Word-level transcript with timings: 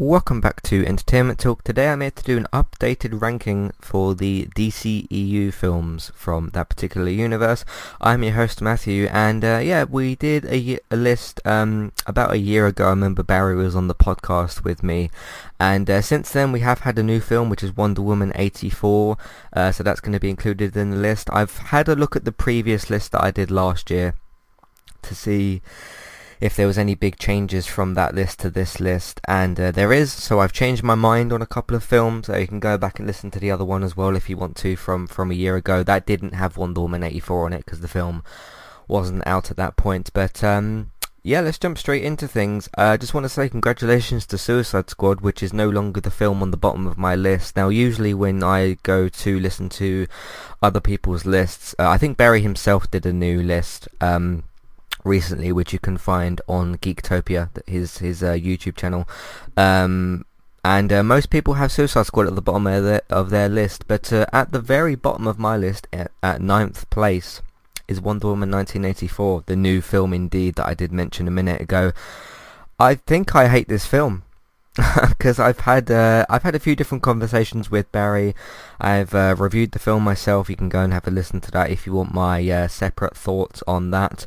Welcome 0.00 0.40
back 0.40 0.62
to 0.62 0.86
Entertainment 0.86 1.40
Talk. 1.40 1.64
Today 1.64 1.88
I'm 1.88 2.02
here 2.02 2.12
to 2.12 2.22
do 2.22 2.36
an 2.36 2.46
updated 2.52 3.20
ranking 3.20 3.72
for 3.80 4.14
the 4.14 4.46
DCEU 4.54 5.52
films 5.52 6.12
from 6.14 6.50
that 6.50 6.68
particular 6.68 7.08
universe. 7.08 7.64
I'm 8.00 8.22
your 8.22 8.34
host 8.34 8.62
Matthew 8.62 9.08
and 9.10 9.44
uh, 9.44 9.58
yeah, 9.58 9.82
we 9.82 10.14
did 10.14 10.44
a, 10.44 10.78
a 10.92 10.96
list 10.96 11.40
um, 11.44 11.90
about 12.06 12.30
a 12.30 12.38
year 12.38 12.68
ago. 12.68 12.86
I 12.86 12.90
remember 12.90 13.24
Barry 13.24 13.56
was 13.56 13.74
on 13.74 13.88
the 13.88 13.94
podcast 13.96 14.62
with 14.62 14.84
me 14.84 15.10
and 15.58 15.90
uh, 15.90 16.00
since 16.00 16.30
then 16.30 16.52
we 16.52 16.60
have 16.60 16.82
had 16.82 16.96
a 16.96 17.02
new 17.02 17.18
film 17.18 17.50
which 17.50 17.64
is 17.64 17.76
Wonder 17.76 18.02
Woman 18.02 18.30
84 18.36 19.16
uh, 19.52 19.72
so 19.72 19.82
that's 19.82 19.98
going 19.98 20.12
to 20.12 20.20
be 20.20 20.30
included 20.30 20.76
in 20.76 20.92
the 20.92 20.96
list. 20.96 21.28
I've 21.32 21.58
had 21.58 21.88
a 21.88 21.96
look 21.96 22.14
at 22.14 22.24
the 22.24 22.30
previous 22.30 22.88
list 22.88 23.10
that 23.10 23.24
I 23.24 23.32
did 23.32 23.50
last 23.50 23.90
year 23.90 24.14
to 25.02 25.16
see 25.16 25.60
if 26.40 26.54
there 26.54 26.66
was 26.66 26.78
any 26.78 26.94
big 26.94 27.18
changes 27.18 27.66
from 27.66 27.94
that 27.94 28.14
list 28.14 28.38
to 28.40 28.50
this 28.50 28.80
list 28.80 29.20
and 29.26 29.58
uh, 29.58 29.70
there 29.70 29.92
is 29.92 30.12
so 30.12 30.40
I've 30.40 30.52
changed 30.52 30.82
my 30.82 30.94
mind 30.94 31.32
on 31.32 31.42
a 31.42 31.46
couple 31.46 31.76
of 31.76 31.84
films 31.84 32.26
so 32.26 32.36
you 32.36 32.46
can 32.46 32.60
go 32.60 32.78
back 32.78 32.98
and 32.98 33.06
listen 33.06 33.30
to 33.32 33.40
the 33.40 33.50
other 33.50 33.64
one 33.64 33.82
as 33.82 33.96
well 33.96 34.16
if 34.16 34.28
you 34.30 34.36
want 34.36 34.56
to 34.58 34.76
from 34.76 35.06
from 35.06 35.30
a 35.30 35.34
year 35.34 35.56
ago 35.56 35.82
that 35.82 36.06
didn't 36.06 36.34
have 36.34 36.56
Wonder 36.56 36.80
Woman 36.80 37.02
84 37.02 37.46
on 37.46 37.52
it 37.52 37.64
because 37.64 37.80
the 37.80 37.88
film 37.88 38.22
wasn't 38.86 39.26
out 39.26 39.50
at 39.50 39.56
that 39.56 39.76
point 39.76 40.10
but 40.12 40.42
um, 40.44 40.90
yeah, 41.28 41.40
let's 41.40 41.58
jump 41.58 41.76
straight 41.76 42.04
into 42.04 42.26
things. 42.26 42.70
I 42.76 42.94
uh, 42.94 42.96
just 42.96 43.12
want 43.12 43.24
to 43.24 43.28
say 43.28 43.48
congratulations 43.48 44.24
to 44.26 44.38
Suicide 44.38 44.88
Squad, 44.88 45.20
which 45.20 45.42
is 45.42 45.52
no 45.52 45.68
longer 45.68 46.00
the 46.00 46.10
film 46.10 46.42
on 46.42 46.52
the 46.52 46.56
bottom 46.56 46.86
of 46.86 46.96
my 46.96 47.14
list. 47.14 47.54
Now, 47.54 47.68
usually 47.68 48.14
when 48.14 48.42
I 48.42 48.78
go 48.82 49.08
to 49.08 49.38
listen 49.38 49.68
to 49.70 50.06
other 50.62 50.80
people's 50.80 51.26
lists, 51.26 51.74
uh, 51.78 51.88
I 51.88 51.98
think 51.98 52.16
Barry 52.16 52.40
himself 52.40 52.90
did 52.90 53.04
a 53.04 53.12
new 53.12 53.42
list. 53.42 53.88
Um, 54.00 54.44
recently, 55.08 55.50
which 55.52 55.72
you 55.72 55.78
can 55.78 55.96
find 55.96 56.40
on 56.48 56.76
Geektopia, 56.76 57.50
his 57.66 57.98
his 57.98 58.22
uh, 58.22 58.32
YouTube 58.32 58.76
channel. 58.76 59.08
Um, 59.56 60.24
and 60.64 60.92
uh, 60.92 61.02
most 61.02 61.30
people 61.30 61.54
have 61.54 61.72
Suicide 61.72 62.06
Squad 62.06 62.26
at 62.26 62.34
the 62.34 62.42
bottom 62.42 62.66
of 62.66 62.84
their, 62.84 63.02
of 63.08 63.30
their 63.30 63.48
list, 63.48 63.88
but 63.88 64.12
uh, 64.12 64.26
at 64.32 64.52
the 64.52 64.60
very 64.60 64.96
bottom 64.96 65.26
of 65.26 65.38
my 65.38 65.56
list, 65.56 65.86
at, 65.92 66.10
at 66.22 66.42
ninth 66.42 66.90
place, 66.90 67.40
is 67.86 68.00
Wonder 68.00 68.26
Woman 68.26 68.50
1984, 68.50 69.44
the 69.46 69.56
new 69.56 69.80
film 69.80 70.12
indeed 70.12 70.56
that 70.56 70.66
I 70.66 70.74
did 70.74 70.92
mention 70.92 71.26
a 71.26 71.30
minute 71.30 71.60
ago. 71.60 71.92
I 72.78 72.96
think 72.96 73.34
I 73.34 73.48
hate 73.48 73.68
this 73.68 73.86
film 73.86 74.24
because 75.08 75.40
I've 75.40 75.60
had 75.60 75.90
uh, 75.90 76.26
I've 76.28 76.42
had 76.42 76.54
a 76.54 76.60
few 76.60 76.76
different 76.76 77.02
conversations 77.02 77.70
with 77.70 77.90
Barry. 77.90 78.34
I've 78.80 79.14
uh, 79.14 79.34
reviewed 79.36 79.72
the 79.72 79.78
film 79.78 80.04
myself. 80.04 80.48
You 80.48 80.56
can 80.56 80.68
go 80.68 80.80
and 80.80 80.92
have 80.92 81.08
a 81.08 81.10
listen 81.10 81.40
to 81.42 81.50
that 81.52 81.70
if 81.70 81.86
you 81.86 81.94
want 81.94 82.14
my 82.14 82.48
uh, 82.48 82.68
separate 82.68 83.16
thoughts 83.16 83.62
on 83.66 83.90
that. 83.90 84.26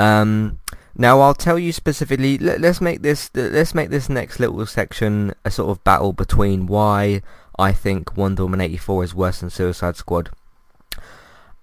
Um, 0.00 0.60
now 0.96 1.20
I'll 1.20 1.34
tell 1.34 1.58
you 1.58 1.72
specifically. 1.72 2.38
Let, 2.38 2.64
us 2.64 2.80
make 2.80 3.02
this 3.02 3.30
let's 3.34 3.74
make 3.74 3.90
this 3.90 4.08
next 4.08 4.40
little 4.40 4.64
section 4.64 5.34
a 5.44 5.50
sort 5.50 5.70
of 5.70 5.84
battle 5.84 6.14
between 6.14 6.66
why 6.66 7.20
I 7.58 7.72
think 7.72 8.16
Wonder 8.16 8.44
Woman 8.44 8.62
84 8.62 9.04
is 9.04 9.14
worse 9.14 9.40
than 9.40 9.50
Suicide 9.50 9.96
Squad. 9.96 10.30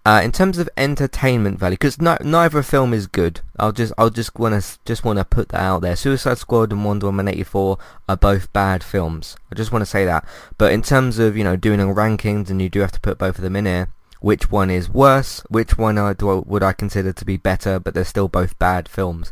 Uh, 0.06 0.22
in 0.24 0.32
terms 0.32 0.58
of 0.58 0.70
entertainment 0.78 1.60
value, 1.60 1.74
because 1.74 2.00
no, 2.00 2.18
neither 2.22 2.64
film 2.64 2.94
is 2.94 3.08
good. 3.08 3.42
I'll 3.60 3.74
just 3.74 3.92
I'll 3.98 4.12
just 4.12 4.38
wanna 4.38 4.62
just 4.86 5.04
wanna 5.04 5.26
put 5.26 5.50
that 5.50 5.60
out 5.60 5.82
there. 5.82 5.96
Suicide 5.96 6.38
Squad 6.38 6.72
and 6.72 6.86
Wonder 6.86 7.08
Woman 7.08 7.28
84 7.28 7.80
are 8.08 8.16
both 8.16 8.54
bad 8.54 8.84
films. 8.84 9.36
I 9.52 9.56
just 9.56 9.72
want 9.72 9.82
to 9.82 9.88
say 9.88 10.06
that. 10.06 10.26
But 10.60 10.72
in 10.72 10.84
terms 10.84 11.18
of 11.18 11.36
you 11.36 11.44
know 11.44 11.56
doing 11.56 11.80
rankings, 11.80 12.52
and 12.52 12.62
you 12.62 12.70
do 12.70 12.82
have 12.82 12.92
to 12.92 13.02
put 13.02 13.18
both 13.18 13.38
of 13.38 13.44
them 13.44 13.56
in 13.56 13.66
here 13.66 13.90
which 14.22 14.52
one 14.52 14.70
is 14.70 14.90
worse, 14.90 15.42
which 15.50 15.78
one 15.78 15.98
I, 15.98 16.14
do, 16.14 16.44
would 16.46 16.64
I 16.64 16.74
consider 16.74 17.14
to 17.14 17.26
be 17.26 17.38
better, 17.38 17.80
but 17.80 17.94
they're 17.94 18.06
still 18.06 18.28
both 18.28 18.58
bad 18.60 18.90
films. 18.90 19.32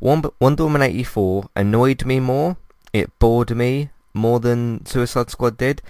Wonder 0.00 0.30
Woman 0.40 0.82
84 0.82 1.48
annoyed 1.56 2.04
me 2.04 2.20
more, 2.20 2.56
it 2.92 3.18
bored 3.18 3.56
me 3.56 3.90
more 4.12 4.40
than 4.40 4.84
Suicide 4.86 5.30
Squad 5.30 5.56
did. 5.56 5.82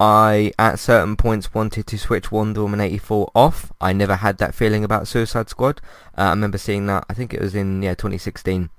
I, 0.00 0.52
at 0.58 0.78
certain 0.78 1.16
points, 1.16 1.52
wanted 1.52 1.86
to 1.88 1.98
switch 1.98 2.30
Wonder 2.30 2.62
Woman 2.62 2.80
84 2.80 3.32
off. 3.34 3.72
I 3.80 3.92
never 3.92 4.16
had 4.16 4.38
that 4.38 4.54
feeling 4.54 4.84
about 4.84 5.08
Suicide 5.08 5.48
Squad. 5.48 5.80
Uh, 6.16 6.22
I 6.22 6.30
remember 6.30 6.56
seeing 6.56 6.86
that, 6.86 7.04
I 7.10 7.14
think 7.14 7.34
it 7.34 7.40
was 7.40 7.54
in 7.54 7.82
yeah 7.82 7.94
2016, 7.94 8.70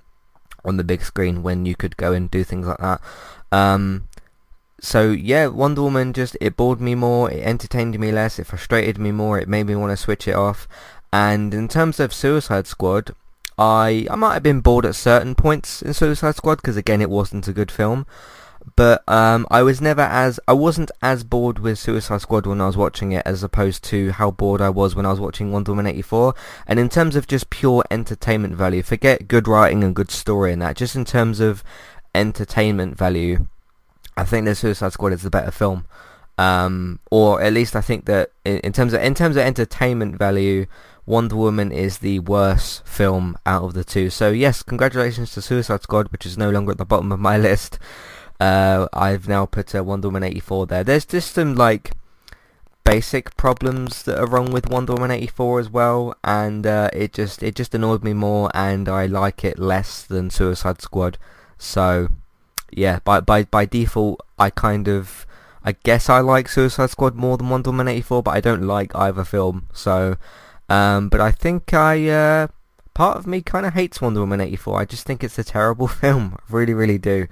on 0.64 0.78
the 0.78 0.84
big 0.84 1.04
screen 1.04 1.44
when 1.44 1.66
you 1.66 1.76
could 1.76 1.98
go 1.98 2.14
and 2.14 2.32
do 2.32 2.44
things 2.44 2.68
like 2.68 2.78
that. 2.80 3.02
Um, 3.52 4.08
so 4.82 5.12
yeah, 5.12 5.48
Wonder 5.48 5.82
Woman 5.84 6.14
just 6.14 6.38
it 6.42 6.56
bored 6.56 6.82
me 6.82 6.96
more, 6.96 7.32
it 7.32 7.44
entertained 7.44 7.98
me 8.00 8.12
less, 8.12 8.40
it 8.40 8.48
frustrated 8.48 8.98
me 8.98 9.12
more, 9.12 9.40
it 9.40 9.48
made 9.48 9.68
me 9.68 9.76
want 9.76 9.92
to 9.92 9.98
switch 9.98 10.28
it 10.28 10.36
off. 10.36 10.68
And 11.12 11.54
in 11.54 11.68
terms 11.68 12.00
of 12.00 12.14
Suicide 12.14 12.68
Squad, 12.68 13.12
I 13.58 14.08
I 14.10 14.16
might 14.16 14.34
have 14.36 14.44
been 14.44 14.62
bored 14.62 14.86
at 14.86 14.96
certain 14.96 15.36
points 15.36 15.82
in 15.82 15.94
Suicide 15.94 16.36
Squad 16.36 16.58
because 16.58 16.78
again 16.78 17.02
it 17.02 17.10
wasn't 17.10 17.48
a 17.48 17.54
good 17.54 17.72
film. 17.72 18.06
But 18.76 19.08
um, 19.08 19.48
I 19.50 19.64
was 19.64 19.82
never 19.82 20.02
as 20.02 20.40
I 20.48 20.54
wasn't 20.54 20.92
as 21.02 21.24
bored 21.24 21.60
with 21.60 21.80
Suicide 21.80 22.22
Squad 22.22 22.46
when 22.46 22.62
I 22.62 22.68
was 22.68 22.78
watching 22.78 23.12
it 23.12 23.24
as 23.26 23.42
opposed 23.42 23.84
to 23.86 24.12
how 24.12 24.32
bored 24.32 24.62
I 24.62 24.70
was 24.70 24.96
when 24.96 25.06
I 25.06 25.12
was 25.12 25.20
watching 25.20 25.52
Wonder 25.52 25.72
Woman 25.72 25.88
84. 25.88 26.36
And 26.68 26.80
in 26.80 26.90
terms 26.90 27.16
of 27.16 27.28
just 27.28 27.50
pure 27.50 27.84
entertainment 27.90 28.56
value, 28.56 28.84
forget 28.84 29.28
good 29.28 29.48
writing 29.48 29.84
and 29.84 29.96
good 29.96 30.12
story 30.12 30.54
and 30.54 30.62
that. 30.62 30.76
Just 30.76 30.96
in 30.96 31.06
terms 31.06 31.40
of 31.40 31.64
entertainment 32.14 32.98
value, 32.98 33.48
I 34.20 34.26
think 34.26 34.46
the 34.46 34.54
Suicide 34.54 34.92
Squad 34.92 35.14
is 35.14 35.24
the 35.24 35.30
better 35.30 35.52
film, 35.52 35.86
um, 36.38 37.00
or 37.10 37.42
at 37.42 37.54
least 37.54 37.74
I 37.76 37.82
think 37.82 38.06
that 38.06 38.32
in, 38.44 38.60
in, 38.60 38.74
terms 38.74 38.94
of 38.94 39.02
in 39.02 39.16
terms 39.16 39.38
of 39.38 39.44
entertainment 39.44 40.18
value, 40.18 40.66
Wonder 41.06 41.38
Woman 41.38 41.72
is 41.72 42.00
the 42.00 42.20
worst 42.20 42.86
film 42.86 43.38
out 43.46 43.64
of 43.64 43.74
the 43.74 43.86
two. 43.86 44.10
So 44.10 44.30
yes, 44.32 44.62
congratulations 44.62 45.32
to 45.34 45.42
Suicide 45.42 45.84
Squad, 45.84 46.12
which 46.12 46.26
is 46.26 46.38
no 46.38 46.50
longer 46.50 46.72
at 46.72 46.78
the 46.78 46.86
bottom 46.86 47.14
of 47.14 47.20
my 47.20 47.38
list. 47.50 47.80
Uh, 48.42 48.88
I've 48.92 49.30
now 49.30 49.46
put 49.46 49.74
uh, 49.74 49.84
Wonder 49.86 50.10
Woman 50.10 50.24
84 50.24 50.68
there. 50.68 50.84
There's 50.84 51.06
just 51.06 51.34
some 51.34 51.56
like 51.56 51.92
basic 52.84 53.38
problems 53.38 54.04
that 54.04 54.20
are 54.20 54.28
wrong 54.28 54.52
with 54.52 54.70
Wonder 54.70 54.94
Woman 54.94 55.12
84 55.12 55.60
as 55.62 55.70
well, 55.70 56.14
and 56.26 56.68
uh, 56.68 56.90
it 56.92 57.14
just 57.14 57.42
it 57.42 57.56
just 57.56 57.74
annoyed 57.74 58.04
me 58.04 58.12
more, 58.12 58.52
and 58.54 58.90
I 58.90 59.06
like 59.06 59.46
it 59.46 59.60
less 59.60 60.04
than 60.04 60.30
Suicide 60.30 60.82
Squad. 60.82 61.18
So 61.58 62.10
yeah, 62.72 63.00
by 63.04 63.20
by 63.20 63.44
by 63.44 63.66
default, 63.66 64.22
I 64.38 64.50
kind 64.50 64.88
of, 64.88 65.26
I 65.64 65.74
guess 65.84 66.10
I 66.10 66.20
like 66.20 66.48
Suicide 66.48 66.90
Squad 66.90 67.16
more 67.16 67.38
than 67.38 67.50
Wonder 67.50 67.70
Woman 67.72 67.88
84, 67.88 68.24
but 68.24 68.32
I 68.32 68.42
don't 68.42 68.64
like 68.64 68.96
either 68.96 69.24
film. 69.24 69.68
So, 69.74 70.18
um, 70.70 71.10
but 71.10 71.22
I 71.22 71.32
think 71.32 71.74
I, 71.74 72.08
uh, 72.08 72.48
part 72.94 73.18
of 73.18 73.28
me 73.28 73.42
kind 73.42 73.66
of 73.66 73.74
hates 73.74 74.02
Wonder 74.02 74.22
Woman 74.22 74.42
84. 74.42 74.80
I 74.80 74.86
just 74.86 75.06
think 75.06 75.24
it's 75.24 75.40
a 75.40 75.44
terrible 75.44 75.88
film. 76.04 76.38
I 76.40 76.44
really, 76.54 76.74
really 76.74 76.98
do. 76.98 77.28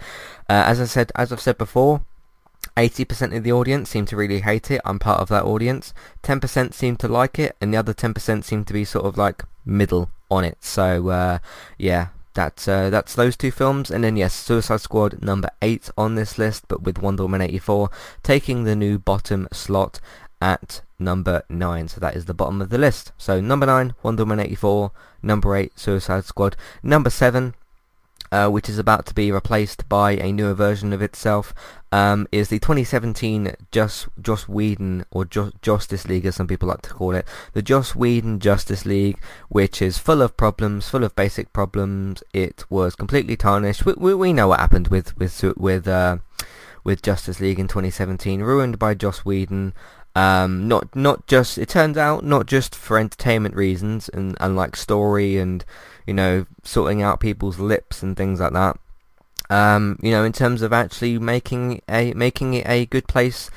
Uh, 0.49 0.63
as 0.65 0.81
I 0.81 0.85
said, 0.85 1.11
as 1.15 1.31
I've 1.31 1.41
said 1.41 1.57
before, 1.57 2.01
80% 2.75 3.35
of 3.35 3.43
the 3.43 3.51
audience 3.51 3.89
seem 3.89 4.05
to 4.07 4.15
really 4.15 4.41
hate 4.41 4.69
it. 4.69 4.81
I'm 4.85 4.99
part 4.99 5.19
of 5.19 5.29
that 5.29 5.43
audience. 5.43 5.93
10% 6.23 6.73
seem 6.73 6.95
to 6.97 7.07
like 7.07 7.39
it, 7.39 7.55
and 7.59 7.73
the 7.73 7.77
other 7.77 7.93
10% 7.93 8.43
seem 8.43 8.65
to 8.65 8.73
be 8.73 8.85
sort 8.85 9.05
of 9.05 9.17
like 9.17 9.43
middle 9.65 10.11
on 10.29 10.43
it. 10.43 10.57
So, 10.63 11.09
uh, 11.09 11.39
yeah, 11.77 12.07
that's 12.37 12.67
uh, 12.67 12.91
that's 12.91 13.15
those 13.15 13.35
two 13.35 13.49
films, 13.49 13.89
and 13.89 14.03
then 14.03 14.15
yes, 14.15 14.31
Suicide 14.31 14.81
Squad 14.81 15.23
number 15.23 15.49
eight 15.59 15.89
on 15.97 16.13
this 16.13 16.37
list, 16.37 16.65
but 16.67 16.83
with 16.83 16.99
Wonder 16.99 17.23
Woman 17.23 17.41
84 17.41 17.89
taking 18.21 18.63
the 18.63 18.75
new 18.75 18.99
bottom 18.99 19.47
slot 19.51 19.99
at 20.39 20.81
number 20.99 21.41
nine. 21.49 21.87
So 21.87 21.99
that 21.99 22.15
is 22.15 22.25
the 22.25 22.35
bottom 22.35 22.61
of 22.61 22.69
the 22.69 22.77
list. 22.77 23.11
So 23.17 23.41
number 23.41 23.65
nine, 23.65 23.95
Wonder 24.03 24.23
Woman 24.23 24.39
84. 24.39 24.91
Number 25.23 25.55
eight, 25.55 25.79
Suicide 25.79 26.25
Squad. 26.25 26.55
Number 26.83 27.09
seven, 27.09 27.55
uh, 28.31 28.49
which 28.49 28.69
is 28.69 28.77
about 28.77 29.05
to 29.05 29.13
be 29.13 29.31
replaced 29.31 29.87
by 29.89 30.11
a 30.11 30.31
newer 30.31 30.53
version 30.53 30.93
of 30.93 31.01
itself, 31.01 31.53
um, 31.91 32.27
is 32.31 32.49
the 32.49 32.59
2017 32.59 33.55
Just 33.71 34.07
Joss 34.21 34.47
Whedon 34.47 35.05
or 35.11 35.25
jo- 35.25 35.51
Justice 35.61 36.07
League, 36.07 36.25
as 36.25 36.35
some 36.35 36.47
people 36.47 36.67
like 36.67 36.81
to 36.81 36.89
call 36.89 37.15
it, 37.15 37.25
the 37.53 37.61
Joss 37.61 37.95
Whedon 37.95 38.39
Justice 38.39 38.85
League, 38.85 39.19
which 39.49 39.81
is 39.81 39.97
full 39.97 40.21
of 40.21 40.35
problems, 40.35 40.89
full 40.89 41.03
of 41.03 41.15
basic 41.15 41.53
problems. 41.53 42.23
It 42.33 42.65
was 42.69 42.95
completely 42.95 43.37
tarnished. 43.37 43.85
We, 43.85 43.93
we, 43.93 44.13
we 44.13 44.33
know 44.33 44.49
what 44.49 44.59
happened 44.59 44.89
with 44.89 45.17
with 45.17 45.41
with 45.57 45.87
uh, 45.87 46.17
with 46.83 47.01
Justice 47.01 47.39
League 47.39 47.59
in 47.59 47.67
2017, 47.67 48.41
ruined 48.41 48.79
by 48.79 48.93
Joss 48.93 49.19
Whedon. 49.19 49.73
Um, 50.15 50.67
not 50.67 50.95
not 50.95 51.27
just 51.27 51.59
it 51.59 51.69
turns 51.69 51.95
out 51.95 52.25
not 52.25 52.47
just 52.47 52.73
for 52.73 52.97
entertainment 52.97 53.55
reasons 53.55 54.09
and, 54.09 54.35
and 54.39 54.55
like 54.55 54.75
story 54.75 55.37
and 55.37 55.63
you 56.07 56.13
know 56.13 56.45
sorting 56.63 57.01
out 57.03 57.19
people's 57.19 57.59
lips 57.59 58.01
and 58.01 58.17
things 58.17 58.39
like 58.39 58.53
that. 58.53 58.79
Um, 59.49 59.99
you 60.01 60.11
know, 60.11 60.23
in 60.23 60.33
terms 60.33 60.61
of 60.61 60.73
actually 60.73 61.19
making 61.19 61.81
a 61.87 62.13
making 62.13 62.55
it 62.55 62.67
a 62.67 62.85
good 62.87 63.07
place 63.07 63.51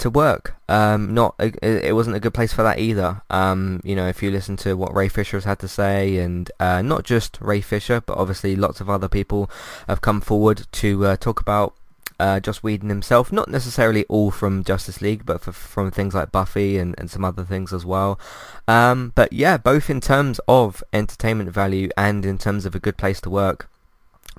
to 0.00 0.10
work. 0.10 0.56
Um, 0.68 1.14
not 1.14 1.34
a, 1.38 1.52
it 1.88 1.94
wasn't 1.94 2.16
a 2.16 2.20
good 2.20 2.34
place 2.34 2.52
for 2.52 2.62
that 2.62 2.78
either. 2.78 3.22
Um, 3.30 3.80
you 3.84 3.94
know, 3.94 4.08
if 4.08 4.22
you 4.22 4.30
listen 4.30 4.56
to 4.58 4.74
what 4.74 4.94
Ray 4.94 5.08
Fisher 5.08 5.36
has 5.36 5.44
had 5.44 5.58
to 5.60 5.68
say, 5.68 6.16
and 6.16 6.50
uh, 6.58 6.82
not 6.82 7.04
just 7.04 7.38
Ray 7.40 7.60
Fisher, 7.60 8.00
but 8.00 8.16
obviously 8.16 8.56
lots 8.56 8.80
of 8.80 8.90
other 8.90 9.08
people 9.08 9.50
have 9.86 10.00
come 10.00 10.20
forward 10.20 10.66
to 10.72 11.06
uh, 11.06 11.16
talk 11.16 11.40
about 11.40 11.74
uh, 12.20 12.38
Joss 12.40 12.62
Whedon 12.62 12.90
himself, 12.90 13.32
not 13.32 13.48
necessarily 13.48 14.04
all 14.04 14.30
from 14.30 14.62
Justice 14.62 15.00
League, 15.00 15.24
but 15.24 15.40
for, 15.40 15.52
from 15.52 15.90
things 15.90 16.14
like 16.14 16.30
Buffy 16.30 16.76
and, 16.76 16.94
and 16.98 17.10
some 17.10 17.24
other 17.24 17.44
things 17.44 17.72
as 17.72 17.86
well. 17.86 18.20
Um, 18.68 19.12
but 19.14 19.32
yeah, 19.32 19.56
both 19.56 19.88
in 19.88 20.00
terms 20.00 20.38
of 20.46 20.84
entertainment 20.92 21.50
value 21.50 21.88
and 21.96 22.26
in 22.26 22.36
terms 22.36 22.66
of 22.66 22.74
a 22.74 22.80
good 22.80 22.98
place 22.98 23.20
to 23.22 23.30
work, 23.30 23.69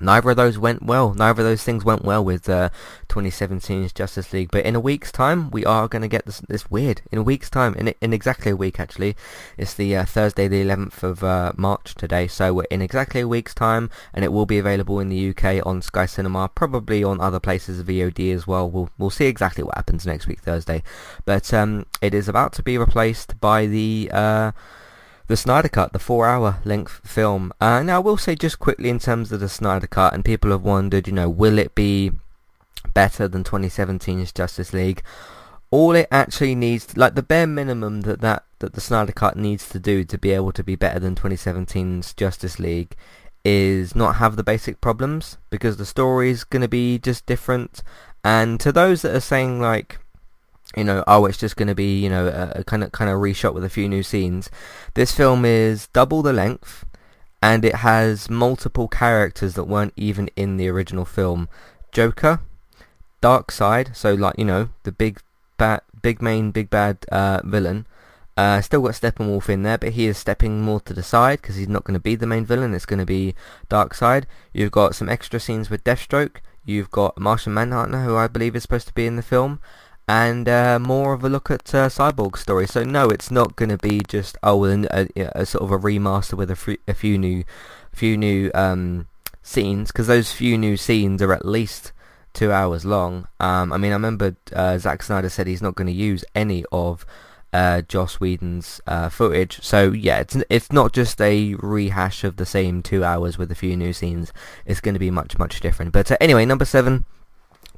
neither 0.02 0.30
of 0.30 0.36
those 0.36 0.58
went 0.58 0.82
well. 0.82 1.14
Neither 1.14 1.42
of 1.42 1.46
those 1.46 1.62
things 1.62 1.84
went 1.84 2.04
well 2.04 2.24
with 2.24 2.48
uh, 2.48 2.70
2017's 3.08 3.92
Justice 3.92 4.32
League. 4.32 4.50
But 4.50 4.64
in 4.64 4.74
a 4.74 4.80
week's 4.80 5.12
time, 5.12 5.50
we 5.50 5.64
are 5.64 5.88
going 5.88 6.02
to 6.02 6.08
get 6.08 6.26
this, 6.26 6.40
this 6.48 6.70
weird. 6.70 7.02
In 7.10 7.18
a 7.18 7.22
week's 7.22 7.50
time, 7.50 7.74
in, 7.74 7.94
in 8.00 8.12
exactly 8.12 8.52
a 8.52 8.56
week 8.56 8.80
actually, 8.80 9.16
it's 9.56 9.74
the 9.74 9.96
uh, 9.96 10.04
Thursday 10.04 10.48
the 10.48 10.64
11th 10.64 11.02
of 11.02 11.24
uh, 11.24 11.52
March 11.56 11.94
today. 11.94 12.26
So 12.26 12.52
we're 12.52 12.64
in 12.70 12.82
exactly 12.82 13.20
a 13.20 13.28
week's 13.28 13.54
time, 13.54 13.90
and 14.12 14.24
it 14.24 14.32
will 14.32 14.46
be 14.46 14.58
available 14.58 15.00
in 15.00 15.08
the 15.08 15.30
UK 15.30 15.64
on 15.66 15.82
Sky 15.82 16.06
Cinema, 16.06 16.48
probably 16.48 17.04
on 17.04 17.20
other 17.20 17.40
places 17.40 17.80
of 17.80 17.86
VOD 17.86 18.34
as 18.34 18.46
well. 18.46 18.70
We'll 18.70 18.90
we'll 18.98 19.10
see 19.10 19.26
exactly 19.26 19.64
what 19.64 19.76
happens 19.76 20.06
next 20.06 20.26
week 20.26 20.40
Thursday. 20.40 20.82
But 21.24 21.52
um, 21.54 21.86
it 22.00 22.14
is 22.14 22.28
about 22.28 22.52
to 22.54 22.62
be 22.62 22.78
replaced 22.78 23.40
by 23.40 23.66
the 23.66 24.10
uh, 24.12 24.52
the 25.26 25.36
Snyder 25.36 25.68
Cut, 25.68 25.92
the 25.92 25.98
four-hour 25.98 26.60
length 26.64 27.00
film. 27.04 27.52
Uh, 27.60 27.82
now, 27.82 27.96
I 27.96 27.98
will 28.00 28.16
say 28.16 28.34
just 28.34 28.58
quickly 28.58 28.88
in 28.88 28.98
terms 28.98 29.32
of 29.32 29.40
the 29.40 29.48
Snyder 29.48 29.86
Cut, 29.86 30.14
and 30.14 30.24
people 30.24 30.50
have 30.50 30.62
wondered, 30.62 31.06
you 31.06 31.12
know, 31.12 31.28
will 31.28 31.58
it 31.58 31.74
be 31.74 32.12
better 32.94 33.28
than 33.28 33.44
2017's 33.44 34.32
Justice 34.32 34.72
League? 34.72 35.02
All 35.70 35.94
it 35.94 36.08
actually 36.10 36.54
needs, 36.54 36.96
like 36.96 37.14
the 37.14 37.22
bare 37.22 37.46
minimum 37.46 38.02
that, 38.02 38.20
that, 38.20 38.44
that 38.58 38.74
the 38.74 38.80
Snyder 38.80 39.12
Cut 39.12 39.36
needs 39.36 39.68
to 39.70 39.78
do 39.78 40.04
to 40.04 40.18
be 40.18 40.32
able 40.32 40.52
to 40.52 40.62
be 40.62 40.76
better 40.76 40.98
than 40.98 41.14
2017's 41.14 42.12
Justice 42.14 42.58
League 42.58 42.94
is 43.44 43.96
not 43.96 44.16
have 44.16 44.36
the 44.36 44.44
basic 44.44 44.80
problems 44.80 45.38
because 45.50 45.76
the 45.76 45.86
story 45.86 46.30
is 46.30 46.44
going 46.44 46.62
to 46.62 46.68
be 46.68 46.98
just 46.98 47.26
different. 47.26 47.82
And 48.22 48.60
to 48.60 48.70
those 48.70 49.02
that 49.02 49.14
are 49.14 49.20
saying 49.20 49.60
like, 49.60 49.98
you 50.76 50.84
know, 50.84 51.04
oh, 51.06 51.26
it's 51.26 51.38
just 51.38 51.56
going 51.56 51.68
to 51.68 51.74
be, 51.74 52.00
you 52.00 52.08
know, 52.08 52.52
a, 52.54 52.64
kind 52.64 52.82
of 52.82 52.92
kind 52.92 53.10
of 53.10 53.18
reshot 53.18 53.54
with 53.54 53.64
a 53.64 53.68
few 53.68 53.88
new 53.88 54.02
scenes. 54.02 54.50
This 54.94 55.12
film 55.12 55.44
is 55.44 55.88
double 55.88 56.22
the 56.22 56.32
length, 56.32 56.84
and 57.42 57.64
it 57.64 57.76
has 57.76 58.30
multiple 58.30 58.88
characters 58.88 59.54
that 59.54 59.64
weren't 59.64 59.94
even 59.96 60.28
in 60.36 60.56
the 60.56 60.68
original 60.68 61.04
film. 61.04 61.48
Joker, 61.90 62.40
Darkseid, 63.20 63.94
so 63.94 64.14
like 64.14 64.38
you 64.38 64.44
know 64.44 64.70
the 64.84 64.92
big 64.92 65.20
bad, 65.58 65.82
big 66.00 66.22
main, 66.22 66.50
big 66.50 66.70
bad 66.70 66.98
uh, 67.10 67.40
villain. 67.44 67.86
Uh, 68.34 68.62
still 68.62 68.80
got 68.80 68.92
Steppenwolf 68.92 69.50
in 69.50 69.62
there, 69.62 69.76
but 69.76 69.92
he 69.92 70.06
is 70.06 70.16
stepping 70.16 70.62
more 70.62 70.80
to 70.80 70.94
the 70.94 71.02
side 71.02 71.42
because 71.42 71.56
he's 71.56 71.68
not 71.68 71.84
going 71.84 71.94
to 71.94 72.00
be 72.00 72.14
the 72.14 72.26
main 72.26 72.46
villain. 72.46 72.72
It's 72.74 72.86
going 72.86 72.98
to 72.98 73.04
be 73.06 73.34
Darkseid. 73.68 74.24
You've 74.54 74.72
got 74.72 74.94
some 74.94 75.10
extra 75.10 75.38
scenes 75.38 75.68
with 75.68 75.84
Deathstroke. 75.84 76.36
You've 76.64 76.90
got 76.90 77.18
Martian 77.18 77.52
Manhunter, 77.52 78.04
who 78.04 78.16
I 78.16 78.28
believe 78.28 78.56
is 78.56 78.62
supposed 78.62 78.86
to 78.86 78.94
be 78.94 79.06
in 79.06 79.16
the 79.16 79.22
film 79.22 79.60
and 80.08 80.48
uh, 80.48 80.78
more 80.78 81.12
of 81.12 81.24
a 81.24 81.28
look 81.28 81.50
at 81.50 81.74
uh, 81.74 81.88
Cyborg's 81.88 82.40
story. 82.40 82.66
So 82.66 82.82
no, 82.82 83.08
it's 83.08 83.30
not 83.30 83.56
going 83.56 83.68
to 83.68 83.78
be 83.78 84.00
just 84.08 84.36
oh, 84.42 84.64
a, 84.64 84.84
a, 84.90 85.08
a, 85.16 85.46
sort 85.46 85.64
of 85.64 85.70
a 85.72 85.78
remaster 85.78 86.34
with 86.34 86.50
a, 86.50 86.52
f- 86.52 86.78
a 86.88 86.94
few 86.94 87.18
new, 87.18 87.44
few 87.92 88.16
new 88.16 88.50
um, 88.54 89.06
scenes 89.42 89.92
because 89.92 90.06
those 90.06 90.32
few 90.32 90.58
new 90.58 90.76
scenes 90.76 91.22
are 91.22 91.32
at 91.32 91.44
least 91.44 91.92
two 92.32 92.52
hours 92.52 92.84
long. 92.84 93.28
Um, 93.40 93.72
I 93.72 93.76
mean, 93.76 93.92
I 93.92 93.94
remember 93.94 94.36
uh, 94.52 94.78
Zack 94.78 95.02
Snyder 95.02 95.28
said 95.28 95.46
he's 95.46 95.62
not 95.62 95.74
going 95.74 95.86
to 95.86 95.92
use 95.92 96.24
any 96.34 96.64
of 96.72 97.04
uh, 97.52 97.82
Joss 97.82 98.14
Whedon's 98.14 98.80
uh, 98.86 99.08
footage. 99.08 99.62
So 99.62 99.92
yeah, 99.92 100.20
it's 100.20 100.36
it's 100.48 100.72
not 100.72 100.92
just 100.92 101.20
a 101.20 101.54
rehash 101.56 102.24
of 102.24 102.36
the 102.36 102.46
same 102.46 102.82
two 102.82 103.04
hours 103.04 103.38
with 103.38 103.52
a 103.52 103.56
few 103.56 103.76
new 103.76 103.92
scenes. 103.92 104.32
It's 104.64 104.80
going 104.80 104.94
to 104.94 105.00
be 105.00 105.10
much 105.10 105.38
much 105.38 105.60
different. 105.60 105.92
But 105.92 106.10
uh, 106.10 106.16
anyway, 106.20 106.44
number 106.44 106.64
seven. 106.64 107.04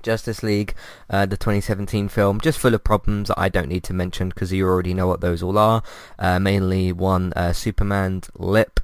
Justice 0.04 0.42
League, 0.42 0.74
uh, 1.10 1.26
the 1.26 1.36
2017 1.36 2.08
film, 2.08 2.40
just 2.40 2.58
full 2.58 2.74
of 2.74 2.84
problems 2.84 3.28
that 3.28 3.38
I 3.38 3.48
don't 3.48 3.68
need 3.68 3.82
to 3.84 3.92
mention 3.92 4.28
because 4.28 4.52
you 4.52 4.66
already 4.66 4.94
know 4.94 5.08
what 5.08 5.20
those 5.20 5.42
all 5.42 5.58
are. 5.58 5.82
Uh, 6.18 6.38
mainly 6.38 6.92
one, 6.92 7.32
uh, 7.34 7.52
Superman's 7.52 8.30
lip. 8.36 8.80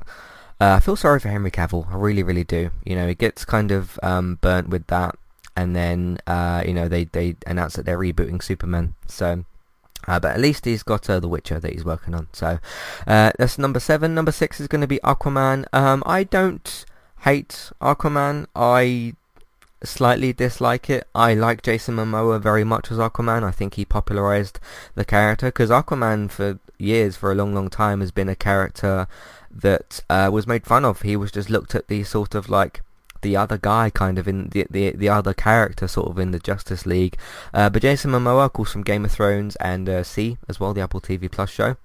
Uh, 0.61 0.75
I 0.75 0.81
feel 0.81 0.97
sorry 0.97 1.21
for 1.21 1.29
Henry 1.29 1.51
Cavill. 1.51 1.91
I 1.91 1.97
really, 1.97 2.23
really 2.23 2.45
do. 2.45 2.71
You 2.85 2.97
know, 2.97 3.07
it 3.07 3.19
gets 3.19 3.45
kind 3.45 3.71
of 3.71 3.99
um, 4.03 4.39
burnt 4.43 4.69
with 4.69 4.87
that, 4.89 5.17
and 5.57 5.75
then 5.75 6.19
uh, 6.27 6.63
you 6.67 6.75
know 6.75 6.89
they 6.89 7.05
they 7.05 7.37
announce 7.47 7.77
that 7.77 7.87
they're 7.87 7.99
rebooting 7.99 8.43
Superman. 8.43 8.95
So. 9.07 9.45
Uh, 10.09 10.19
but 10.19 10.31
at 10.31 10.41
least 10.41 10.65
he's 10.65 10.83
got 10.83 11.09
uh, 11.11 11.21
The 11.21 11.29
Witcher 11.29 11.61
that 11.61 11.73
he's 11.75 11.85
working 11.85 12.15
on. 12.15 12.29
So 12.33 12.59
uh, 13.07 13.33
that's 13.39 13.59
number 13.59 13.79
seven. 13.79 14.15
Number 14.15 14.33
six 14.33 14.59
is 14.59 14.67
going 14.67 14.81
to 14.81 14.87
be 14.87 14.99
Aquaman. 15.05 15.67
Um, 15.75 16.03
I 16.07 16.25
don't 16.25 16.87
hate 17.21 17.71
Aquaman. 17.83 18.47
I 18.57 19.13
slightly 19.83 20.33
dislike 20.33 20.91
it. 20.91 21.07
I 21.15 21.35
like 21.35 21.63
Jason 21.63 21.97
Momoa 21.97 22.41
very 22.41 22.65
much 22.65 22.91
as 22.91 22.99
Aquaman. 22.99 23.43
I 23.43 23.51
think 23.51 23.75
he 23.75 23.85
popularized 23.85 24.61
the 24.95 25.05
character 25.05 25.47
because 25.47 25.71
Aquaman 25.71 26.31
for 26.31 26.59
years, 26.79 27.17
for 27.17 27.33
a 27.33 27.35
long, 27.35 27.55
long 27.55 27.69
time, 27.69 28.01
has 28.01 28.11
been 28.11 28.29
a 28.29 28.37
character 28.37 29.07
that 29.51 30.03
uh, 30.09 30.31
was 30.33 30.47
made 30.47 30.67
fun 30.67 30.85
of. 30.85 31.03
He 31.03 31.17
was 31.17 31.33
just 31.33 31.51
looked 31.51 31.75
at 31.75 31.89
the 31.89 32.05
sort 32.05 32.35
of 32.35 32.49
like 32.49 32.83
the 33.23 33.37
other 33.37 33.59
guy 33.59 33.91
kind 33.91 34.19
of 34.19 34.27
in 34.27 34.49
the 34.49 34.67
the, 34.71 34.91
the 34.91 35.09
other 35.09 35.35
character 35.35 35.87
sort 35.87 36.09
of 36.09 36.19
in 36.19 36.31
the 36.31 36.39
Justice 36.39 36.87
League. 36.87 37.17
Uh, 37.53 37.71
but 37.71 37.83
Jason 37.83 38.11
Momoa, 38.11 38.47
of 38.47 38.53
course, 38.53 38.73
from 38.73 38.83
Game 38.83 39.05
of 39.05 39.13
Thrones 39.13 39.57
and 39.57 39.89
uh, 39.89 40.03
See 40.03 40.39
as 40.49 40.61
well, 40.61 40.75
the 40.75 40.81
Apple 40.81 41.01
TV 41.01 41.31
Plus 41.31 41.51
show. 41.51 41.77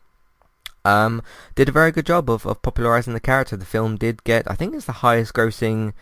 Um, 0.83 1.23
did 1.55 1.67
a 1.67 1.71
very 1.71 1.91
good 1.91 2.05
job 2.05 2.29
of, 2.29 2.45
of 2.45 2.61
popularizing 2.61 3.13
the 3.13 3.19
character. 3.19 3.57
The 3.57 3.65
film 3.65 3.95
did 3.95 4.23
get, 4.23 4.49
I 4.49 4.53
think 4.53 4.75
it's 4.75 4.85
the 4.85 4.91
highest 4.91 5.33
grossing 5.33 5.93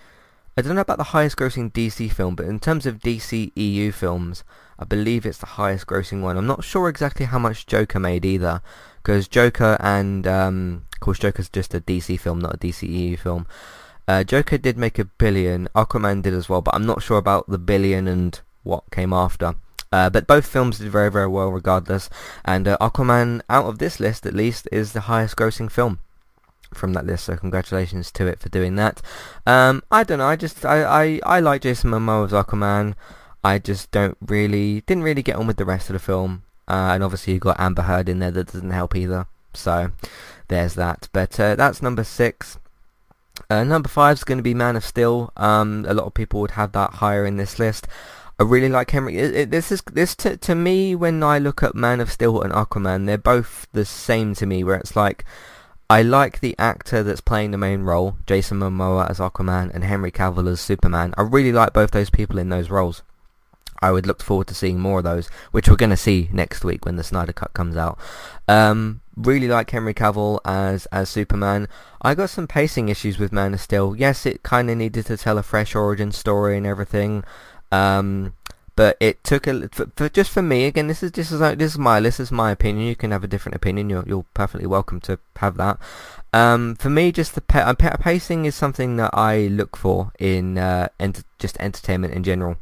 I 0.56 0.62
don't 0.62 0.76
know 0.76 0.82
about 0.82 1.00
the 1.00 1.06
highest 1.06 1.38
grossing 1.38 1.72
DC 1.72 2.12
film, 2.12 2.36
but 2.36 2.46
in 2.46 2.60
terms 2.60 2.86
of 2.86 3.00
DC 3.00 3.52
EU 3.56 3.92
films, 3.92 4.44
I 4.78 4.86
believe 4.86 5.26
it's 5.26 5.40
the 5.40 5.48
highest 5.58 5.88
grossing 5.88 6.22
one. 6.22 6.38
I'm 6.38 6.46
not 6.46 6.64
sure 6.64 6.90
exactly 6.90 7.26
how 7.26 7.40
much 7.40 7.66
Joker 7.66 8.00
made 8.00 8.24
either, 8.24 8.62
because 9.02 9.28
Joker 9.28 9.78
and, 9.80 10.28
um, 10.28 10.84
of 10.94 11.00
course 11.00 11.18
Joker's 11.18 11.50
just 11.50 11.74
a 11.74 11.82
DC 11.82 12.20
film, 12.20 12.38
not 12.38 12.54
a 12.54 12.58
DC 12.60 12.88
EU 12.88 13.18
film. 13.18 13.48
Uh, 14.08 14.24
Joker 14.24 14.60
did 14.60 14.78
make 14.78 15.00
a 15.00 15.06
billion, 15.06 15.70
Aquaman 15.76 16.22
did 16.22 16.36
as 16.36 16.50
well, 16.50 16.62
but 16.62 16.76
I'm 16.76 16.86
not 16.86 17.02
sure 17.02 17.18
about 17.18 17.50
the 17.50 17.58
billion 17.58 18.08
and 18.08 18.40
what 18.62 18.84
came 18.92 19.12
after. 19.12 19.56
Uh, 19.92 20.12
but 20.12 20.28
both 20.28 20.46
films 20.46 20.78
did 20.78 20.92
very, 20.92 21.10
very 21.10 21.28
well 21.28 21.50
regardless, 21.50 22.12
and 22.46 22.68
uh, 22.68 22.78
Aquaman, 22.80 23.42
out 23.50 23.66
of 23.66 23.80
this 23.80 24.00
list 24.00 24.24
at 24.28 24.36
least, 24.36 24.68
is 24.72 24.94
the 24.94 25.02
highest 25.02 25.36
grossing 25.36 25.72
film 25.72 25.98
from 26.76 26.94
that 26.94 27.06
list, 27.06 27.26
so 27.26 27.38
congratulations 27.38 28.12
to 28.12 28.28
it 28.28 28.40
for 28.40 28.50
doing 28.50 28.76
that. 28.76 29.02
Um, 29.46 29.84
I 29.92 30.04
don't 30.04 30.20
know, 30.20 30.28
I 30.28 30.36
just, 30.36 30.66
I, 30.66 30.84
I, 30.84 31.20
I 31.26 31.40
like 31.40 31.62
Jason 31.62 31.92
Momoa 31.92 32.26
as 32.26 32.32
Aquaman. 32.32 32.96
I 33.44 33.60
just 33.60 33.92
don't 33.92 34.18
really, 34.26 34.82
didn't 34.82 35.04
really 35.04 35.24
get 35.24 35.36
on 35.36 35.48
with 35.48 35.58
the 35.58 35.66
rest 35.66 35.90
of 35.90 35.94
the 35.94 36.00
film. 36.00 36.44
Uh, 36.68 36.92
and 36.94 37.04
obviously 37.04 37.34
you've 37.34 37.42
got 37.42 37.60
Amber 37.60 37.82
Heard 37.82 38.08
in 38.08 38.20
there 38.20 38.32
that 38.32 38.52
doesn't 38.54 38.72
help 38.72 38.96
either. 38.96 39.28
So, 39.54 39.92
there's 40.48 40.76
that. 40.76 41.10
But 41.12 41.40
uh, 41.40 41.56
that's 41.56 41.82
number 41.82 42.04
six. 42.04 42.60
Uh, 43.50 43.64
number 43.64 43.90
five 43.90 44.18
is 44.18 44.24
going 44.24 44.38
to 44.38 44.44
be 44.44 44.54
Man 44.54 44.76
of 44.76 44.86
Steel. 44.86 45.32
Um, 45.36 45.86
a 45.88 45.94
lot 45.94 46.06
of 46.06 46.14
people 46.14 46.42
would 46.42 46.52
have 46.52 46.72
that 46.74 46.96
higher 46.96 47.26
in 47.26 47.38
this 47.38 47.60
list. 47.60 47.88
I 48.40 48.44
really 48.44 48.70
like 48.70 48.92
Henry. 48.92 49.18
It, 49.18 49.36
it, 49.36 49.52
this 49.52 49.72
is 49.72 49.82
this 49.92 50.16
to 50.18 50.38
to 50.38 50.56
me 50.56 50.96
when 50.96 51.22
I 51.24 51.40
look 51.40 51.62
at 51.62 51.76
Man 51.76 52.02
of 52.02 52.12
Steel 52.12 52.42
and 52.42 52.54
Aquaman, 52.54 53.06
they're 53.06 53.18
both 53.18 53.68
the 53.74 53.86
same 53.86 54.34
to 54.36 54.46
me. 54.46 54.64
Where 54.64 54.76
it's 54.76 54.96
like 54.96 55.24
I 55.90 56.02
like 56.02 56.40
the 56.40 56.56
actor 56.58 57.04
that's 57.04 57.22
playing 57.22 57.52
the 57.52 57.58
main 57.58 57.84
role, 57.84 58.18
Jason 58.26 58.60
Momoa 58.60 59.10
as 59.10 59.20
Aquaman 59.20 59.74
and 59.74 59.84
Henry 59.84 60.12
Cavill 60.12 60.50
as 60.50 60.62
Superman. 60.62 61.14
I 61.18 61.22
really 61.22 61.52
like 61.52 61.74
both 61.74 61.92
those 61.92 62.10
people 62.10 62.38
in 62.40 62.50
those 62.50 62.70
roles. 62.70 63.04
I 63.82 63.92
would 63.92 64.08
look 64.08 64.24
forward 64.24 64.48
to 64.48 64.56
seeing 64.56 64.80
more 64.80 65.00
of 65.00 65.04
those, 65.04 65.28
which 65.52 65.68
we're 65.68 65.76
going 65.76 65.90
to 65.90 65.98
see 65.98 66.30
next 66.32 66.64
week 66.64 66.86
when 66.86 66.96
the 66.96 67.04
Snyder 67.04 67.34
Cut 67.34 67.54
comes 67.54 67.76
out. 67.76 68.00
Um, 68.48 69.02
really 69.18 69.50
like 69.50 69.70
Henry 69.70 69.94
Cavill 69.94 70.40
as 70.46 70.86
as 70.86 71.10
Superman. 71.10 71.68
I 72.02 72.16
got 72.16 72.30
some 72.30 72.48
pacing 72.48 72.88
issues 72.88 73.20
with 73.20 73.34
Man 73.34 73.54
of 73.54 73.60
Steel. 73.60 73.94
Yes, 73.94 74.26
it 74.26 74.42
kind 74.42 74.70
of 74.70 74.78
needed 74.78 75.06
to 75.08 75.18
tell 75.18 75.38
a 75.38 75.44
fresh 75.44 75.76
origin 75.76 76.14
story 76.14 76.56
and 76.56 76.66
everything. 76.66 77.26
Um, 77.74 78.36
but 78.76 78.98
it 79.00 79.24
took 79.24 79.46
a 79.48 79.70
for, 79.70 79.88
for, 79.96 80.10
just 80.10 80.32
for 80.32 80.42
me 80.42 80.66
again. 80.66 80.88
This 80.88 81.04
is 81.04 81.12
this 81.12 81.32
is 81.32 81.40
this 81.40 81.74
is 81.74 81.78
my 81.78 82.00
this 82.00 82.20
is 82.20 82.32
my 82.32 82.52
opinion. 82.52 82.88
You 82.88 82.96
can 82.96 83.12
have 83.12 83.24
a 83.24 83.28
different 83.28 83.56
opinion. 83.56 83.90
You're 83.90 84.04
you're 84.08 84.26
perfectly 84.34 84.68
welcome 84.68 85.00
to 85.02 85.20
have 85.38 85.58
that. 85.58 85.78
Um, 86.34 86.76
for 86.76 86.90
me, 86.90 87.12
just 87.12 87.36
the 87.36 87.42
pa- 87.42 87.74
pacing 87.74 88.46
is 88.46 88.56
something 88.56 88.98
that 88.98 89.12
I 89.14 89.48
look 89.48 89.78
for 89.78 90.12
in 90.18 90.58
uh, 90.58 90.90
ent- 91.00 91.26
just 91.38 91.58
entertainment 91.60 92.14
in 92.14 92.24
general. 92.24 92.58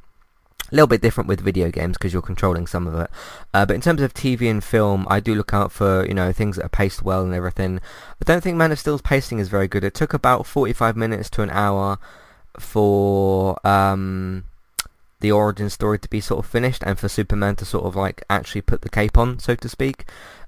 A 0.69 0.75
little 0.75 0.87
bit 0.87 1.01
different 1.01 1.27
with 1.27 1.41
video 1.41 1.69
games 1.69 1.97
because 1.97 2.13
you're 2.13 2.21
controlling 2.21 2.65
some 2.65 2.87
of 2.87 2.95
it. 2.95 3.09
Uh, 3.53 3.65
but 3.65 3.73
in 3.73 3.81
terms 3.81 4.01
of 4.01 4.13
TV 4.13 4.49
and 4.49 4.63
film, 4.63 5.05
I 5.09 5.19
do 5.19 5.35
look 5.35 5.53
out 5.53 5.71
for 5.71 6.05
you 6.05 6.13
know 6.13 6.33
things 6.33 6.57
that 6.57 6.65
are 6.65 6.69
paced 6.69 7.03
well 7.03 7.23
and 7.23 7.33
everything. 7.33 7.79
I 8.21 8.25
don't 8.25 8.41
think 8.41 8.57
Man 8.57 8.71
of 8.71 8.79
Steel's 8.79 9.01
pacing 9.01 9.39
is 9.39 9.47
very 9.47 9.67
good. 9.69 9.85
It 9.85 9.93
took 9.93 10.13
about 10.13 10.45
45 10.45 10.97
minutes 10.97 11.29
to 11.31 11.41
an 11.41 11.49
hour 11.49 11.97
for 12.59 13.65
um, 13.65 14.45
the 15.21 15.31
origin 15.31 15.69
story 15.69 15.97
to 15.99 16.09
be 16.09 16.19
sort 16.19 16.43
of 16.43 16.51
finished 16.51 16.83
and 16.83 16.99
for 16.99 17.07
Superman 17.07 17.55
to 17.57 17.65
sort 17.65 17.85
of 17.85 17.95
like 17.95 18.23
actually 18.29 18.61
put 18.61 18.81
the 18.81 18.89
cape 18.89 19.17
on, 19.17 19.39
so 19.39 19.55
to 19.55 19.69
speak. 19.69 20.05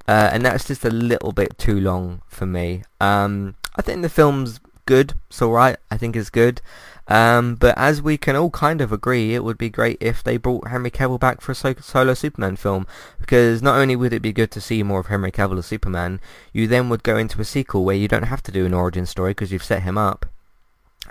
Uh, 0.08 0.30
and 0.34 0.46
that's 0.46 0.66
just 0.66 0.84
a 0.84 0.90
little 0.90 1.32
bit 1.32 1.58
too 1.58 1.80
long 1.80 2.22
for 2.28 2.46
me. 2.46 2.84
Um, 3.00 3.56
I 3.76 3.82
think 3.82 4.02
the 4.02 4.10
film's 4.10 4.60
good. 4.86 5.14
It's 5.30 5.42
alright. 5.42 5.78
I 5.90 5.98
think 5.98 6.16
it's 6.16 6.30
good. 6.30 6.62
Um, 7.08 7.56
but 7.56 7.78
as 7.78 8.02
we 8.02 8.18
can 8.18 8.36
all 8.36 8.50
kind 8.50 8.82
of 8.82 8.92
agree, 8.92 9.34
it 9.34 9.44
would 9.44 9.58
be 9.58 9.70
great 9.70 9.98
if 10.00 10.24
they 10.24 10.38
brought 10.38 10.70
Henry 10.70 10.92
Cavill 10.92 11.20
back 11.20 11.42
for 11.42 11.52
a 11.52 11.82
solo 11.82 12.14
Superman 12.14 12.56
film, 12.56 12.88
because 13.20 13.62
not 13.62 13.78
only 13.78 13.96
would 13.96 14.14
it 14.14 14.22
be 14.22 14.32
good 14.32 14.52
to 14.52 14.62
see 14.62 14.84
more 14.84 15.02
of 15.02 15.08
Henry 15.08 15.32
Cavill 15.32 15.58
as 15.58 15.66
Superman, 15.66 16.22
you 16.54 16.68
then 16.68 16.90
would 16.90 17.04
go 17.04 17.18
into 17.18 17.42
a 17.42 17.46
sequel 17.46 17.84
where 17.84 17.96
you 17.96 18.08
don't 18.08 18.24
have 18.24 18.44
to 18.44 18.52
do 18.52 18.66
an 18.66 18.74
origin 18.74 19.06
story 19.06 19.32
because 19.32 19.52
you've 19.52 19.64
set 19.64 19.84
him 19.84 19.98
up 19.98 20.26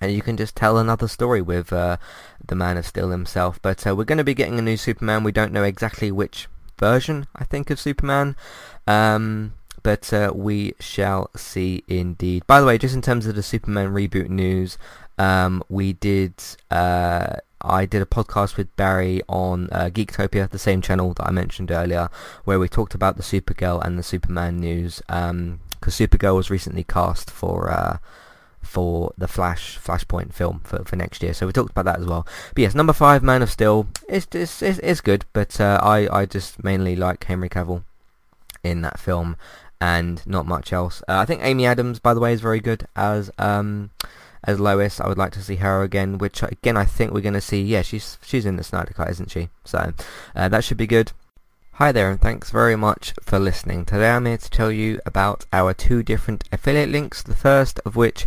and 0.01 0.13
you 0.13 0.23
can 0.23 0.37
just 0.37 0.57
tell 0.57 0.79
another 0.79 1.09
story 1.09 1.43
with 1.43 1.73
uh, 1.73 1.97
the 2.47 2.55
Man 2.55 2.77
of 2.77 2.87
Steel 2.87 3.11
himself. 3.11 3.61
But 3.63 3.87
uh, 3.87 3.95
we're 3.95 4.05
going 4.05 4.19
to 4.19 4.25
be 4.25 4.35
getting 4.35 4.59
a 4.59 4.63
new 4.63 4.77
Superman. 4.77 5.25
We 5.25 5.33
don't 5.33 5.53
know 5.53 5.65
exactly 5.65 6.11
which 6.11 6.49
version, 6.79 7.27
I 7.37 7.45
think, 7.45 7.71
of 7.71 7.79
Superman. 7.79 8.37
Um, 8.87 9.55
but 9.83 10.13
uh, 10.13 10.33
we 10.35 10.75
shall 10.81 11.31
see 11.37 11.83
indeed. 11.89 12.47
By 12.47 12.61
the 12.61 12.67
way, 12.67 12.79
just 12.79 12.95
in 12.95 13.03
terms 13.03 13.27
of 13.27 13.35
the 13.35 13.43
Superman 13.43 13.93
reboot 13.93 14.29
news, 14.29 14.79
um, 15.19 15.63
we 15.69 15.93
did. 15.93 16.35
Uh, 16.71 17.37
I 17.65 17.87
did 17.87 18.03
a 18.03 18.07
podcast 18.07 18.57
with 18.57 18.75
Barry 18.75 19.23
on 19.29 19.69
uh, 19.71 19.89
Geektopia, 19.93 20.51
the 20.51 20.59
same 20.59 20.83
channel 20.83 21.15
that 21.15 21.29
I 21.29 21.31
mentioned 21.31 21.71
earlier, 21.71 22.11
where 22.45 22.59
we 22.59 22.69
talked 22.69 22.95
about 22.95 23.17
the 23.17 23.23
Supergirl 23.23 23.85
and 23.85 23.97
the 23.97 24.03
Superman 24.03 24.59
news. 24.59 25.01
Because 25.07 25.31
um, 25.31 25.61
Supergirl 25.87 26.35
was 26.35 26.51
recently 26.51 26.83
cast 26.83 27.31
for 27.31 27.71
uh, 27.71 27.99
for 28.63 29.13
the 29.19 29.29
Flash 29.29 29.79
Flashpoint 29.79 30.33
film 30.33 30.61
for, 30.65 30.85
for 30.85 30.97
next 30.97 31.23
year. 31.23 31.35
So 31.35 31.47
we 31.47 31.53
talked 31.53 31.71
about 31.71 31.85
that 31.85 32.01
as 32.01 32.07
well. 32.07 32.27
But 32.55 32.63
yes, 32.63 32.75
number 32.75 32.93
five, 32.93 33.23
Man 33.23 33.43
of 33.43 33.51
Steel, 33.51 33.87
is 34.09 34.27
it's, 34.33 34.63
it's, 34.63 34.79
it's 34.79 35.01
good, 35.01 35.25
but 35.33 35.61
uh, 35.61 35.79
I 35.83 36.09
I 36.11 36.27
just 36.27 36.63
mainly 36.63 36.97
like 36.97 37.25
Henry 37.25 37.49
Cavill 37.49 37.85
in 38.63 38.83
that 38.83 38.99
film 38.99 39.37
and 39.81 40.25
not 40.27 40.47
much 40.47 40.73
else. 40.73 41.03
Uh, 41.09 41.19
I 41.19 41.25
think 41.25 41.43
Amy 41.43 41.67
Adams, 41.67 41.99
by 41.99 42.15
the 42.15 42.21
way, 42.21 42.33
is 42.33 42.41
very 42.41 42.61
good 42.61 42.87
as 42.95 43.31
um 43.39 43.91
as 44.45 44.59
Lois. 44.59 45.01
I 45.01 45.09
would 45.09 45.19
like 45.19 45.33
to 45.33 45.43
see 45.43 45.57
her 45.57 45.83
again, 45.83 46.19
which 46.19 46.43
again 46.43 46.77
I 46.77 46.85
think 46.85 47.13
we're 47.13 47.21
going 47.21 47.35
to 47.35 47.41
see. 47.41 47.63
Yeah, 47.63 47.83
she's 47.83 48.19
she's 48.23 48.47
in 48.47 48.57
the 48.57 48.65
Snyder 48.65 48.93
Cut, 48.93 49.11
isn't 49.11 49.31
she? 49.31 49.49
So 49.65 49.93
uh, 50.37 50.49
that 50.49 50.65
should 50.65 50.77
be 50.77 50.87
good. 50.87 51.13
Hi 51.77 51.91
there 51.91 52.11
and 52.11 52.21
thanks 52.21 52.51
very 52.51 52.77
much 52.77 53.15
for 53.23 53.39
listening. 53.39 53.87
Today 53.87 54.11
I'm 54.11 54.27
here 54.27 54.37
to 54.37 54.51
tell 54.51 54.71
you 54.71 55.01
about 55.07 55.47
our 55.53 55.73
two 55.73 56.03
different 56.03 56.45
affiliate 56.53 56.91
links. 56.91 57.23
The 57.23 57.35
first 57.35 57.81
of 57.87 57.97
which 57.97 58.27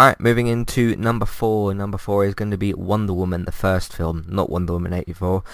Alright, 0.00 0.20
moving 0.20 0.46
into 0.46 0.96
number 0.96 1.26
four. 1.26 1.74
Number 1.74 1.98
four 1.98 2.24
is 2.24 2.34
going 2.34 2.50
to 2.50 2.56
be 2.56 2.72
Wonder 2.72 3.12
Woman, 3.12 3.44
the 3.44 3.52
first 3.52 3.92
film, 3.92 4.24
not 4.26 4.48
Wonder 4.48 4.72
Woman 4.72 4.94
84. 4.94 5.44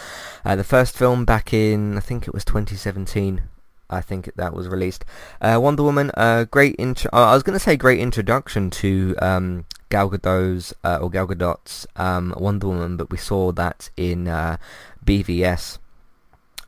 Uh, 0.45 0.57
the 0.57 0.63
first 0.63 0.97
film 0.97 1.25
back 1.25 1.53
in, 1.53 1.97
I 1.97 2.01
think 2.01 2.29
it 2.29 2.33
was 2.33 2.45
2017. 2.45 3.43
I 3.91 4.01
think 4.01 4.31
that 4.37 4.55
was 4.55 4.69
released. 4.69 5.05
Uh, 5.41 5.59
Wonder 5.61 5.83
Woman, 5.83 6.13
uh, 6.15 6.45
great 6.45 6.77
intro. 6.79 7.11
I 7.13 7.35
was 7.35 7.43
going 7.43 7.59
to 7.59 7.63
say 7.65 7.77
great 7.77 7.99
introduction 7.99 8.71
to 8.71 9.17
um, 9.21 9.67
Gal 9.89 10.09
Gadot's 10.09 10.73
uh, 10.85 10.99
or 11.01 11.11
Gal 11.11 11.27
Gadot's 11.27 11.87
um, 11.97 12.33
Wonder 12.37 12.69
Woman, 12.69 12.97
but 12.97 13.11
we 13.11 13.19
saw 13.19 13.51
that 13.53 13.91
in 13.97 14.29
uh, 14.29 14.59
BVS 15.05 15.79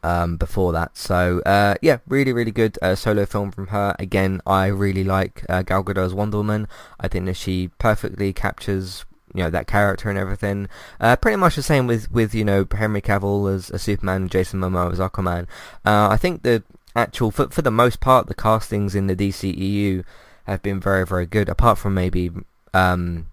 um, 0.03 0.37
before 0.37 0.73
that. 0.73 0.97
So 0.97 1.41
uh, 1.47 1.75
yeah, 1.83 1.99
really 2.07 2.33
really 2.33 2.51
good 2.51 2.79
uh, 2.83 2.95
solo 2.95 3.27
film 3.27 3.51
from 3.51 3.69
her. 3.69 3.95
Again, 3.99 4.41
I 4.47 4.67
really 4.67 5.05
like 5.05 5.45
uh, 5.49 5.63
Gal 5.63 5.85
Gadot's 5.85 6.15
Wonder 6.15 6.39
Woman. 6.39 6.69
I 6.99 7.09
think 7.09 7.27
that 7.27 7.37
she 7.37 7.69
perfectly 7.79 8.33
captures 8.33 9.05
you 9.35 9.43
know 9.43 9.51
that 9.51 9.67
character 9.67 10.11
and 10.11 10.19
everything. 10.19 10.69
Uh, 11.01 11.17
pretty 11.17 11.37
much 11.37 11.57
the 11.57 11.63
same 11.63 11.87
with 11.87 12.11
with 12.11 12.35
you 12.35 12.45
know 12.45 12.67
Henry 12.71 13.01
Cavill 13.01 13.53
as 13.55 13.71
a 13.71 13.79
Superman, 13.79 14.29
Jason 14.29 14.61
Momoa 14.61 14.93
as 14.93 14.99
Aquaman. 14.99 15.47
Uh, 15.85 16.09
I 16.11 16.17
think 16.17 16.43
the 16.43 16.63
actual 16.97 17.31
for 17.31 17.49
for 17.49 17.63
the 17.63 17.71
most 17.71 18.01
part 18.01 18.27
the 18.27 18.35
castings 18.35 18.95
in 18.95 19.07
the 19.07 19.15
DCEU 19.15 20.05
have 20.45 20.63
been 20.63 20.81
very 20.81 21.07
very 21.07 21.27
good. 21.27 21.49
Apart 21.49 21.79
from 21.79 21.95
maybe 21.95 22.31
um, 22.75 23.27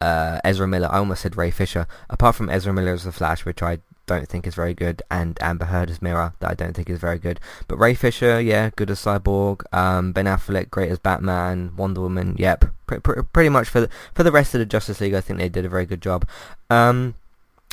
uh, 0.00 0.40
Ezra 0.44 0.66
Miller. 0.66 0.88
I 0.90 0.98
almost 0.98 1.22
said 1.22 1.36
Ray 1.36 1.50
Fisher. 1.50 1.86
Apart 2.10 2.36
from 2.36 2.50
Ezra 2.50 2.72
Miller 2.72 2.92
as 2.92 3.04
the 3.04 3.12
Flash, 3.12 3.44
which 3.44 3.62
I 3.62 3.78
don't 4.08 4.28
think 4.28 4.46
is 4.46 4.56
very 4.56 4.74
good, 4.74 5.02
and 5.10 5.38
Amber 5.40 5.66
Heard 5.66 5.90
as 5.90 6.02
Mera, 6.02 6.34
that 6.40 6.50
I 6.50 6.54
don't 6.54 6.74
think 6.74 6.90
is 6.90 6.98
very 6.98 7.18
good. 7.18 7.38
But 7.68 7.78
Ray 7.78 7.94
Fisher, 7.94 8.40
yeah, 8.40 8.70
good 8.74 8.90
as 8.90 9.00
Cyborg. 9.00 9.62
Um, 9.72 10.12
ben 10.12 10.24
Affleck, 10.24 10.70
great 10.70 10.90
as 10.90 10.98
Batman. 10.98 11.76
Wonder 11.76 12.00
Woman, 12.00 12.34
yep. 12.38 12.64
Pr- 12.86 12.96
pr- 12.96 13.22
pretty 13.22 13.50
much 13.50 13.68
for 13.68 13.82
the, 13.82 13.88
for 14.14 14.24
the 14.24 14.32
rest 14.32 14.54
of 14.54 14.58
the 14.58 14.66
Justice 14.66 15.00
League, 15.00 15.14
I 15.14 15.20
think 15.20 15.38
they 15.38 15.48
did 15.48 15.64
a 15.64 15.68
very 15.68 15.86
good 15.86 16.02
job. 16.02 16.26
Um, 16.70 17.14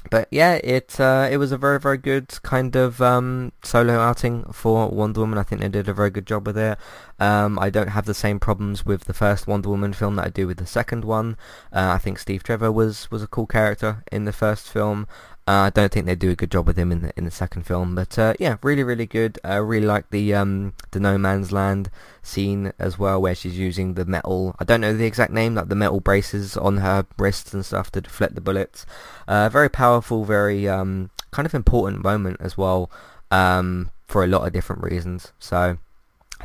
but 0.09 0.27
yeah, 0.31 0.59
it 0.63 0.99
uh, 0.99 1.27
it 1.31 1.37
was 1.37 1.51
a 1.51 1.57
very 1.57 1.79
very 1.79 1.97
good 1.97 2.27
kind 2.43 2.75
of 2.75 3.01
um, 3.01 3.51
solo 3.63 3.99
outing 3.99 4.43
for 4.51 4.89
Wonder 4.89 5.21
Woman. 5.21 5.39
I 5.39 5.43
think 5.43 5.61
they 5.61 5.69
did 5.69 5.89
a 5.89 5.93
very 5.93 6.09
good 6.09 6.27
job 6.27 6.45
with 6.45 6.57
it. 6.57 6.77
Um, 7.19 7.57
I 7.59 7.69
don't 7.69 7.89
have 7.89 8.05
the 8.05 8.13
same 8.13 8.39
problems 8.39 8.85
with 8.85 9.05
the 9.05 9.13
first 9.13 9.47
Wonder 9.47 9.69
Woman 9.69 9.93
film 9.93 10.15
that 10.17 10.25
I 10.25 10.29
do 10.29 10.47
with 10.47 10.57
the 10.57 10.65
second 10.65 11.05
one. 11.05 11.37
Uh, 11.73 11.93
I 11.95 11.97
think 11.97 12.19
Steve 12.19 12.43
Trevor 12.43 12.71
was 12.71 13.09
was 13.09 13.23
a 13.23 13.27
cool 13.27 13.47
character 13.47 14.03
in 14.11 14.25
the 14.25 14.33
first 14.33 14.69
film. 14.69 15.07
Uh, 15.47 15.67
I 15.67 15.69
don't 15.69 15.91
think 15.91 16.07
they 16.07 16.15
do 16.15 16.31
a 16.31 16.35
good 16.35 16.49
job 16.49 16.65
with 16.65 16.75
him 16.75 16.91
in 16.91 17.01
the 17.01 17.13
in 17.15 17.25
the 17.25 17.31
second 17.31 17.67
film, 17.67 17.93
but 17.93 18.17
uh, 18.17 18.33
yeah, 18.39 18.57
really 18.63 18.81
really 18.81 19.05
good. 19.05 19.37
I 19.43 19.57
really 19.57 19.85
like 19.85 20.09
the 20.09 20.33
um, 20.33 20.73
the 20.89 20.99
No 20.99 21.19
Man's 21.19 21.51
Land 21.51 21.91
scene 22.23 22.73
as 22.79 22.97
well, 22.97 23.21
where 23.21 23.35
she's 23.35 23.57
using 23.57 23.93
the 23.93 24.05
metal. 24.05 24.55
I 24.57 24.63
don't 24.63 24.81
know 24.81 24.97
the 24.97 25.05
exact 25.05 25.31
name, 25.31 25.53
like 25.53 25.69
the 25.69 25.75
metal 25.75 25.99
braces 25.99 26.57
on 26.57 26.77
her 26.77 27.05
wrists 27.19 27.53
and 27.53 27.63
stuff 27.63 27.91
to 27.91 28.01
deflect 28.01 28.33
the 28.33 28.41
bullets. 28.41 28.87
Uh, 29.27 29.47
very 29.49 29.69
powerful, 29.69 30.25
very 30.25 30.67
um, 30.67 31.11
kind 31.29 31.45
of 31.45 31.53
important 31.53 32.03
moment 32.03 32.37
as 32.39 32.57
well 32.57 32.89
um, 33.29 33.91
for 34.07 34.23
a 34.23 34.27
lot 34.27 34.47
of 34.47 34.53
different 34.53 34.81
reasons. 34.81 35.31
So 35.37 35.77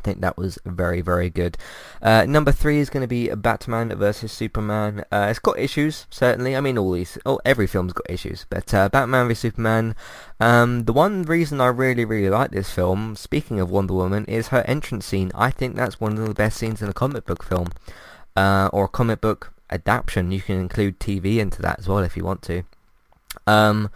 I 0.00 0.02
think 0.02 0.23
that 0.23 0.38
was 0.38 0.59
very, 0.64 1.02
very 1.02 1.28
good. 1.28 1.59
Uh, 2.00 2.25
number 2.26 2.52
three 2.52 2.78
is 2.78 2.88
going 2.88 3.02
to 3.02 3.07
be 3.07 3.28
Batman 3.28 3.95
versus 3.99 4.33
Superman. 4.33 5.04
Uh, 5.12 5.26
it's 5.28 5.38
got 5.38 5.59
issues, 5.59 6.07
certainly. 6.09 6.57
I 6.57 6.62
mean, 6.62 6.78
all 6.78 6.92
these, 6.92 7.19
oh, 7.26 7.38
every 7.45 7.66
film's 7.66 7.92
got 7.92 8.09
issues. 8.09 8.47
But 8.49 8.73
uh, 8.73 8.88
Batman 8.88 9.28
vs 9.28 9.40
Superman. 9.40 9.95
Um, 10.40 10.85
the 10.85 10.95
one 10.95 11.25
reason 11.25 11.61
I 11.61 11.66
really, 11.66 12.07
really 12.07 12.30
like 12.30 12.50
this 12.50 12.71
film, 12.71 13.14
speaking 13.14 13.61
of 13.61 13.71
Wonder 13.71 13.92
Woman, 13.92 14.25
is 14.25 14.49
her 14.49 14.64
entrance 14.66 15.04
scene. 15.04 15.33
I 15.35 15.50
think 15.50 15.76
that's 15.76 16.00
one 16.00 16.16
of 16.16 16.26
the 16.26 16.33
best 16.33 16.57
scenes 16.57 16.80
in 16.80 16.88
a 16.88 16.95
comic 16.95 17.26
book 17.26 17.42
film, 17.42 17.69
uh, 18.37 18.71
or 18.73 18.85
a 18.85 18.88
comic 18.88 19.21
book 19.21 19.52
adaptation. 19.69 20.33
You 20.33 20.40
can 20.40 20.59
include 20.59 20.99
TV 20.99 21.37
into 21.37 21.61
that 21.61 21.78
as 21.78 21.88
well 21.88 21.99
if 21.99 22.16
you 22.16 22.25
want 22.25 22.40
to. 22.42 22.62
Um, 23.47 23.90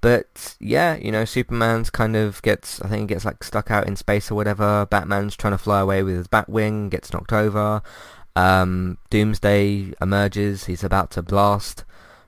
but 0.00 0.56
yeah, 0.60 0.96
you 0.96 1.10
know, 1.10 1.24
Superman's 1.24 1.90
kind 1.90 2.16
of 2.16 2.40
gets, 2.42 2.80
I 2.82 2.88
think 2.88 3.02
he 3.02 3.14
gets 3.14 3.24
like 3.24 3.42
stuck 3.42 3.70
out 3.70 3.86
in 3.86 3.96
space 3.96 4.30
or 4.30 4.34
whatever. 4.34 4.86
Batman's 4.86 5.36
trying 5.36 5.54
to 5.54 5.58
fly 5.58 5.80
away 5.80 6.02
with 6.02 6.16
his 6.16 6.28
Batwing, 6.28 6.90
gets 6.90 7.12
knocked 7.12 7.32
over. 7.32 7.82
Um, 8.36 8.98
Doomsday 9.10 9.94
emerges, 10.00 10.66
he's 10.66 10.84
about 10.84 11.10
to 11.12 11.22
blast 11.22 11.84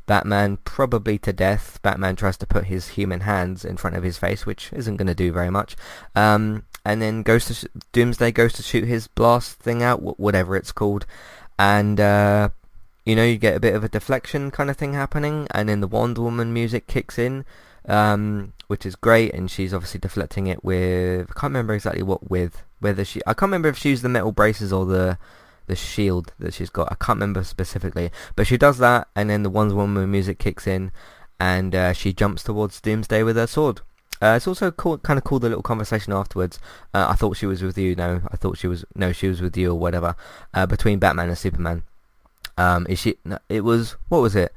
Batman 0.06 0.58
probably 0.64 1.18
to 1.18 1.32
death. 1.32 1.78
Batman 1.82 2.16
tries 2.16 2.36
to 2.38 2.46
put 2.46 2.64
his 2.64 2.88
human 2.88 3.20
hands 3.20 3.64
in 3.64 3.76
front 3.76 3.94
of 3.94 4.02
his 4.02 4.18
face, 4.18 4.44
which 4.44 4.72
isn't 4.72 4.96
going 4.96 5.06
to 5.06 5.14
do 5.14 5.30
very 5.30 5.50
much. 5.50 5.76
Um, 6.16 6.64
and 6.84 7.00
then 7.00 7.22
goes 7.22 7.44
to 7.44 7.54
sh- 7.54 7.66
Doomsday 7.92 8.32
goes 8.32 8.52
to 8.54 8.62
shoot 8.64 8.84
his 8.84 9.06
blast 9.06 9.60
thing 9.60 9.84
out, 9.84 10.00
wh- 10.00 10.18
whatever 10.18 10.56
it's 10.56 10.72
called, 10.72 11.06
and 11.60 12.00
uh, 12.00 12.48
you 13.04 13.16
know 13.16 13.24
you 13.24 13.38
get 13.38 13.56
a 13.56 13.60
bit 13.60 13.74
of 13.74 13.84
a 13.84 13.88
deflection 13.88 14.50
kind 14.50 14.70
of 14.70 14.76
thing 14.76 14.92
happening, 14.94 15.46
and 15.52 15.68
then 15.68 15.80
the 15.80 15.86
Wonder 15.86 16.22
Woman 16.22 16.52
music 16.52 16.86
kicks 16.86 17.18
in, 17.18 17.44
um, 17.86 18.52
which 18.66 18.84
is 18.84 18.96
great, 18.96 19.34
and 19.34 19.50
she's 19.50 19.74
obviously 19.74 20.00
deflecting 20.00 20.46
it 20.46 20.64
with 20.64 21.30
I 21.30 21.40
can't 21.40 21.50
remember 21.50 21.74
exactly 21.74 22.02
what 22.02 22.30
with 22.30 22.62
whether 22.80 23.04
she 23.04 23.20
I 23.26 23.34
can't 23.34 23.48
remember 23.48 23.68
if 23.68 23.78
she 23.78 23.90
used 23.90 24.02
the 24.02 24.08
metal 24.08 24.32
braces 24.32 24.72
or 24.72 24.86
the 24.86 25.18
the 25.66 25.76
shield 25.76 26.32
that 26.38 26.54
she's 26.54 26.70
got. 26.70 26.90
I 26.90 26.96
can't 26.96 27.16
remember 27.16 27.44
specifically, 27.44 28.10
but 28.36 28.46
she 28.46 28.58
does 28.58 28.78
that, 28.78 29.08
and 29.14 29.30
then 29.30 29.42
the 29.42 29.50
Wonder 29.50 29.76
Woman 29.76 30.10
music 30.10 30.38
kicks 30.38 30.66
in, 30.66 30.92
and 31.38 31.74
uh, 31.74 31.92
she 31.92 32.12
jumps 32.12 32.42
towards 32.42 32.80
Doomsday 32.80 33.22
with 33.22 33.36
her 33.36 33.46
sword. 33.46 33.80
Uh, 34.22 34.34
it's 34.36 34.46
also 34.46 34.70
cool, 34.70 34.98
kind 34.98 35.16
of 35.16 35.24
cool 35.24 35.38
the 35.38 35.48
little 35.48 35.62
conversation 35.62 36.12
afterwards. 36.12 36.58
Uh, 36.92 37.06
I 37.08 37.14
thought 37.14 37.38
she 37.38 37.46
was 37.46 37.62
with 37.62 37.78
you. 37.78 37.94
No, 37.94 38.20
I 38.30 38.36
thought 38.36 38.58
she 38.58 38.66
was 38.66 38.84
no, 38.94 39.12
she 39.12 39.28
was 39.28 39.40
with 39.40 39.56
you 39.56 39.70
or 39.70 39.78
whatever. 39.78 40.14
Uh, 40.52 40.66
between 40.66 40.98
Batman 40.98 41.28
and 41.28 41.38
Superman. 41.38 41.84
Um, 42.56 42.86
is 42.88 42.98
she? 42.98 43.16
It 43.48 43.62
was 43.62 43.96
what 44.08 44.20
was 44.20 44.36
it? 44.36 44.52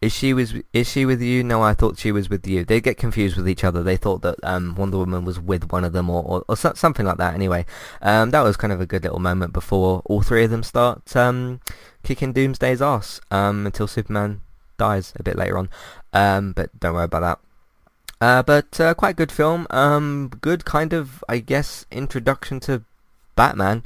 Is 0.00 0.14
she 0.14 0.32
was 0.32 0.54
is 0.72 0.88
she 0.88 1.04
with 1.04 1.20
you? 1.20 1.44
No, 1.44 1.62
I 1.62 1.74
thought 1.74 1.98
she 1.98 2.10
was 2.10 2.30
with 2.30 2.46
you. 2.46 2.64
They 2.64 2.80
get 2.80 2.96
confused 2.96 3.36
with 3.36 3.46
each 3.46 3.64
other. 3.64 3.82
They 3.82 3.98
thought 3.98 4.22
that 4.22 4.36
um, 4.42 4.74
Wonder 4.74 4.96
Woman 4.96 5.26
was 5.26 5.38
with 5.38 5.70
one 5.70 5.84
of 5.84 5.92
them 5.92 6.08
or, 6.08 6.22
or, 6.22 6.44
or 6.48 6.56
so, 6.56 6.72
something 6.74 7.04
like 7.04 7.18
that. 7.18 7.34
Anyway, 7.34 7.66
um, 8.00 8.30
that 8.30 8.40
was 8.40 8.56
kind 8.56 8.72
of 8.72 8.80
a 8.80 8.86
good 8.86 9.02
little 9.02 9.18
moment 9.18 9.52
before 9.52 10.00
all 10.06 10.22
three 10.22 10.44
of 10.44 10.50
them 10.50 10.62
start 10.62 11.14
um, 11.14 11.60
kicking 12.02 12.32
Doomsday's 12.32 12.80
ass 12.80 13.20
um, 13.30 13.66
until 13.66 13.86
Superman 13.86 14.40
dies 14.78 15.12
a 15.16 15.22
bit 15.22 15.36
later 15.36 15.58
on. 15.58 15.68
Um, 16.14 16.52
but 16.52 16.70
don't 16.80 16.94
worry 16.94 17.04
about 17.04 17.20
that. 17.20 17.38
Uh, 18.22 18.42
but 18.42 18.80
uh, 18.80 18.94
quite 18.94 19.16
good 19.16 19.32
film. 19.32 19.66
Good 20.40 20.64
kind 20.64 20.94
of, 20.94 21.22
I 21.28 21.38
guess, 21.38 21.84
introduction 21.90 22.58
to 22.60 22.84
Batman 23.36 23.84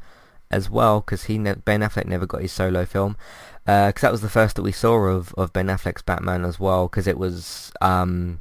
as 0.55 0.71
well, 0.71 1.01
because 1.01 1.25
he 1.25 1.39
ne- 1.39 1.55
Ben 1.55 1.81
Affleck 1.81 2.07
never 2.07 2.27
got 2.27 2.43
his 2.43 2.53
solo 2.53 2.85
film 2.85 3.17
because 3.65 4.05
uh, 4.05 4.07
that 4.07 4.13
was 4.13 4.21
the 4.21 4.29
first 4.29 4.57
that 4.57 4.63
we 4.63 4.73
saw 4.73 4.95
of, 5.07 5.35
of 5.35 5.53
Ben 5.53 5.69
Affleck's 5.69 6.03
Batman 6.03 6.45
as 6.45 6.61
well, 6.61 6.87
because 6.87 7.07
it 7.07 7.19
was 7.19 7.73
um, 7.81 8.41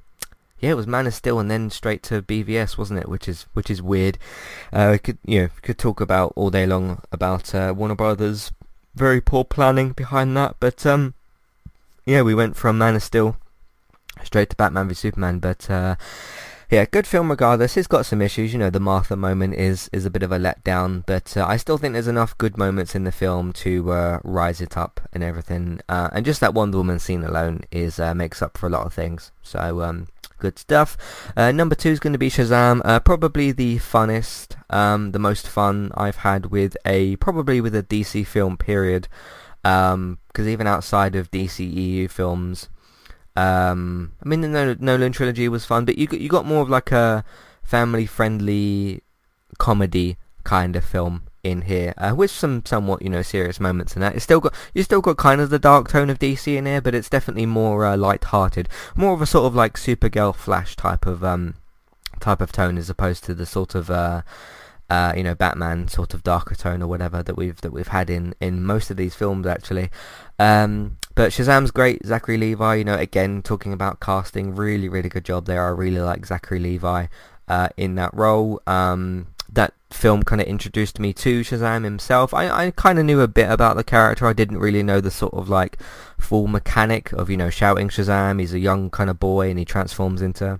yeah, 0.59 0.71
it 0.71 0.77
was 0.77 0.87
Man 0.87 1.07
of 1.07 1.13
Steel 1.13 1.39
and 1.39 1.51
then 1.51 1.69
straight 1.69 2.03
to 2.03 2.21
BVS, 2.21 2.77
wasn't 2.77 2.99
it? 2.99 3.09
Which 3.09 3.27
is 3.27 3.47
which 3.53 3.69
is 3.69 3.81
weird. 3.81 4.17
Uh, 4.71 4.97
could 5.03 5.17
you 5.25 5.41
know 5.41 5.49
could 5.61 5.77
talk 5.77 5.99
about 5.99 6.33
all 6.35 6.49
day 6.49 6.65
long 6.65 7.01
about 7.11 7.53
uh, 7.53 7.73
Warner 7.75 7.95
Brothers 7.95 8.51
very 8.95 9.19
poor 9.19 9.43
planning 9.43 9.91
behind 9.91 10.37
that, 10.37 10.55
but 10.59 10.85
um, 10.85 11.15
yeah, 12.05 12.21
we 12.21 12.35
went 12.35 12.55
from 12.55 12.77
Man 12.77 12.95
of 12.95 13.03
Steel 13.03 13.37
straight 14.23 14.49
to 14.51 14.55
Batman 14.55 14.87
v 14.87 14.93
Superman, 14.93 15.39
but 15.39 15.69
uh, 15.69 15.95
yeah, 16.69 16.85
good 16.85 17.07
film 17.07 17.29
regardless. 17.29 17.77
It's 17.77 17.87
got 17.87 18.05
some 18.05 18.21
issues. 18.21 18.53
You 18.53 18.59
know, 18.59 18.69
the 18.69 18.79
Martha 18.79 19.15
moment 19.15 19.55
is 19.55 19.89
is 19.93 20.05
a 20.05 20.09
bit 20.09 20.23
of 20.23 20.31
a 20.31 20.39
letdown, 20.39 21.03
but 21.05 21.35
uh, 21.37 21.45
I 21.45 21.57
still 21.57 21.77
think 21.77 21.93
there's 21.93 22.07
enough 22.07 22.37
good 22.37 22.57
moments 22.57 22.95
in 22.95 23.03
the 23.03 23.11
film 23.11 23.53
to 23.53 23.91
uh, 23.91 24.19
rise 24.23 24.61
it 24.61 24.77
up 24.77 25.01
and 25.13 25.23
everything. 25.23 25.81
Uh, 25.87 26.09
and 26.13 26.25
just 26.25 26.39
that 26.39 26.53
Wonder 26.53 26.77
Woman 26.77 26.99
scene 26.99 27.23
alone 27.23 27.61
is 27.71 27.99
uh, 27.99 28.13
makes 28.13 28.41
up 28.41 28.57
for 28.57 28.67
a 28.67 28.71
lot 28.71 28.85
of 28.85 28.93
things. 28.93 29.31
So 29.41 29.81
um, 29.81 30.07
good 30.39 30.59
stuff. 30.59 30.97
Uh, 31.37 31.51
number 31.51 31.75
two 31.75 31.89
is 31.89 31.99
going 31.99 32.13
to 32.13 32.19
be 32.19 32.29
Shazam. 32.29 32.81
Uh, 32.83 32.99
probably 32.99 33.51
the 33.51 33.77
funnest, 33.77 34.55
um, 34.73 35.11
the 35.11 35.19
most 35.19 35.47
fun 35.47 35.91
I've 35.95 36.17
had 36.17 36.47
with 36.47 36.75
a 36.85 37.15
probably 37.17 37.61
with 37.61 37.75
a 37.75 37.83
DC 37.83 38.25
film. 38.27 38.57
Period. 38.57 39.07
Because 39.61 39.93
um, 39.93 40.19
even 40.37 40.67
outside 40.67 41.15
of 41.15 41.31
DCEU 41.31 42.09
films, 42.09 42.67
um, 43.35 44.13
I 44.23 44.29
mean, 44.29 44.41
the 44.41 44.77
Nolan 44.79 45.11
trilogy 45.11 45.47
was 45.47 45.65
fun, 45.65 45.85
but 45.85 45.97
you 45.97 46.07
got, 46.07 46.19
you 46.21 46.29
got 46.29 46.45
more 46.45 46.61
of 46.61 46.69
like 46.69 46.91
a 46.91 47.23
family-friendly 47.63 49.01
comedy 49.57 50.17
kind 50.43 50.75
of 50.75 50.83
film 50.83 51.23
in 51.43 51.63
here, 51.63 51.93
uh, 51.97 52.13
with 52.15 52.31
some 52.31 52.63
somewhat 52.65 53.01
you 53.01 53.09
know 53.09 53.21
serious 53.21 53.59
moments 53.59 53.95
in 53.95 54.01
that. 54.01 54.15
It's 54.15 54.23
still 54.23 54.39
got 54.39 54.53
you 54.73 54.83
still 54.83 55.01
got 55.01 55.17
kind 55.17 55.41
of 55.41 55.49
the 55.49 55.59
dark 55.59 55.89
tone 55.89 56.09
of 56.09 56.19
DC 56.19 56.55
in 56.55 56.65
here, 56.65 56.81
but 56.81 56.95
it's 56.95 57.09
definitely 57.09 57.45
more 57.45 57.85
uh, 57.85 57.97
light-hearted, 57.97 58.69
more 58.95 59.13
of 59.13 59.21
a 59.21 59.25
sort 59.25 59.45
of 59.45 59.55
like 59.55 59.73
Supergirl 59.73 60.35
Flash 60.35 60.75
type 60.75 61.05
of 61.05 61.23
um 61.23 61.55
type 62.19 62.39
of 62.39 62.51
tone 62.51 62.77
as 62.77 62.89
opposed 62.89 63.23
to 63.25 63.33
the 63.33 63.45
sort 63.45 63.75
of 63.75 63.89
uh, 63.89 64.21
uh, 64.89 65.13
you 65.15 65.23
know, 65.23 65.35
Batman 65.35 65.87
sort 65.87 66.13
of 66.13 66.23
darker 66.23 66.55
tone 66.55 66.81
or 66.81 66.87
whatever 66.87 67.23
that 67.23 67.37
we've 67.37 67.59
that 67.61 67.73
we've 67.73 67.87
had 67.87 68.09
in, 68.09 68.35
in 68.39 68.63
most 68.63 68.91
of 68.91 68.97
these 68.97 69.15
films 69.15 69.47
actually. 69.47 69.89
Um, 70.39 70.97
but 71.15 71.31
Shazam's 71.31 71.71
great. 71.71 72.05
Zachary 72.05 72.37
Levi, 72.37 72.75
you 72.75 72.83
know, 72.83 72.95
again 72.95 73.41
talking 73.41 73.73
about 73.73 73.99
casting, 73.99 74.55
really 74.55 74.89
really 74.89 75.09
good 75.09 75.25
job 75.25 75.45
there. 75.45 75.65
I 75.65 75.69
really 75.69 75.99
like 76.01 76.25
Zachary 76.25 76.59
Levi 76.59 77.07
uh, 77.47 77.69
in 77.77 77.95
that 77.95 78.13
role. 78.13 78.61
Um, 78.67 79.27
that 79.51 79.73
film 79.91 80.23
kind 80.23 80.41
of 80.41 80.47
introduced 80.47 80.99
me 80.99 81.13
to 81.13 81.41
Shazam 81.41 81.83
himself. 81.83 82.33
I, 82.33 82.49
I 82.49 82.71
kind 82.71 82.97
of 82.97 83.05
knew 83.05 83.21
a 83.21 83.27
bit 83.27 83.49
about 83.49 83.75
the 83.75 83.83
character. 83.83 84.25
I 84.25 84.33
didn't 84.33 84.57
really 84.57 84.81
know 84.81 84.99
the 84.99 85.11
sort 85.11 85.33
of 85.33 85.47
like 85.47 85.77
full 86.17 86.47
mechanic 86.47 87.11
of 87.13 87.29
you 87.29 87.37
know 87.37 87.49
shouting 87.49 87.89
Shazam. 87.89 88.39
He's 88.39 88.53
a 88.53 88.59
young 88.59 88.89
kind 88.89 89.09
of 89.09 89.19
boy 89.19 89.49
and 89.49 89.59
he 89.59 89.65
transforms 89.65 90.21
into 90.21 90.59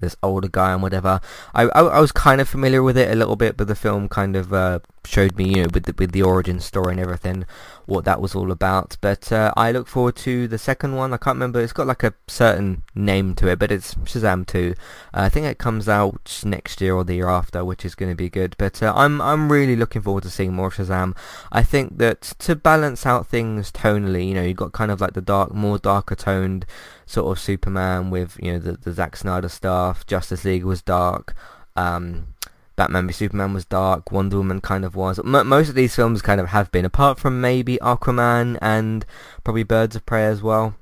this 0.00 0.16
older 0.22 0.48
guy 0.48 0.72
and 0.72 0.82
whatever. 0.82 1.20
I, 1.54 1.64
I, 1.64 1.80
I 1.80 2.00
was 2.00 2.12
kind 2.12 2.40
of 2.40 2.48
familiar 2.48 2.82
with 2.82 2.96
it 2.96 3.10
a 3.10 3.14
little 3.14 3.36
bit, 3.36 3.56
but 3.56 3.68
the 3.68 3.74
film 3.74 4.08
kind 4.08 4.36
of 4.36 4.52
uh, 4.52 4.80
showed 5.08 5.36
me, 5.36 5.48
you 5.48 5.62
know, 5.62 5.68
with 5.72 5.84
the, 5.84 5.94
with 5.98 6.12
the 6.12 6.22
origin 6.22 6.60
story 6.60 6.92
and 6.92 7.00
everything, 7.00 7.46
what 7.86 8.04
that 8.04 8.20
was 8.20 8.34
all 8.34 8.52
about. 8.52 8.96
But 9.00 9.32
uh, 9.32 9.52
I 9.56 9.72
look 9.72 9.88
forward 9.88 10.16
to 10.16 10.46
the 10.46 10.58
second 10.58 10.94
one. 10.94 11.12
I 11.12 11.16
can't 11.16 11.36
remember. 11.36 11.60
It's 11.60 11.72
got 11.72 11.86
like 11.86 12.02
a 12.02 12.14
certain 12.26 12.82
name 12.94 13.34
to 13.36 13.48
it, 13.48 13.58
but 13.58 13.72
it's 13.72 13.94
Shazam 13.94 14.46
2. 14.46 14.74
Uh, 14.76 15.20
I 15.20 15.28
think 15.28 15.46
it 15.46 15.58
comes 15.58 15.88
out 15.88 16.42
next 16.44 16.80
year 16.80 16.94
or 16.94 17.04
the 17.04 17.14
year 17.14 17.28
after, 17.28 17.64
which 17.64 17.84
is 17.84 17.94
going 17.94 18.12
to 18.12 18.16
be 18.16 18.28
good. 18.28 18.54
But 18.58 18.82
uh, 18.82 18.92
I'm 18.94 19.20
I'm 19.20 19.50
really 19.50 19.76
looking 19.76 20.02
forward 20.02 20.24
to 20.24 20.30
seeing 20.30 20.52
more 20.52 20.70
Shazam. 20.70 21.16
I 21.50 21.62
think 21.62 21.98
that 21.98 22.20
to 22.40 22.54
balance 22.54 23.06
out 23.06 23.26
things 23.26 23.72
tonally, 23.72 24.28
you 24.28 24.34
know, 24.34 24.42
you've 24.42 24.56
got 24.56 24.72
kind 24.72 24.90
of 24.90 25.00
like 25.00 25.14
the 25.14 25.22
dark, 25.22 25.54
more 25.54 25.78
darker 25.78 26.14
toned 26.14 26.66
sort 27.06 27.32
of 27.32 27.42
Superman 27.42 28.10
with 28.10 28.38
you 28.42 28.52
know 28.52 28.58
the 28.58 28.72
the 28.72 28.92
Zack 28.92 29.16
Snyder 29.16 29.48
stuff. 29.48 30.06
Justice 30.06 30.44
League 30.44 30.64
was 30.64 30.82
dark. 30.82 31.34
Um, 31.74 32.34
Batman 32.78 33.08
v 33.08 33.12
Superman 33.12 33.52
was 33.54 33.64
dark. 33.64 34.12
Wonder 34.12 34.36
Woman 34.36 34.60
kind 34.60 34.84
of 34.84 34.94
was. 34.94 35.18
M- 35.18 35.48
most 35.48 35.68
of 35.68 35.74
these 35.74 35.96
films 35.96 36.22
kind 36.22 36.40
of 36.40 36.50
have 36.50 36.70
been, 36.70 36.84
apart 36.84 37.18
from 37.18 37.40
maybe 37.40 37.76
Aquaman 37.78 38.56
and 38.62 39.04
probably 39.42 39.64
Birds 39.64 39.96
of 39.96 40.06
Prey 40.06 40.24
as 40.26 40.44
well. 40.44 40.76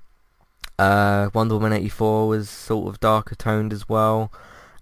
Uh, 0.79 1.31
Wonder 1.33 1.55
Woman 1.55 1.73
84 1.73 2.29
was 2.29 2.51
sort 2.51 2.89
of 2.89 3.01
darker 3.01 3.35
toned 3.35 3.73
as 3.73 3.89
well, 3.89 4.31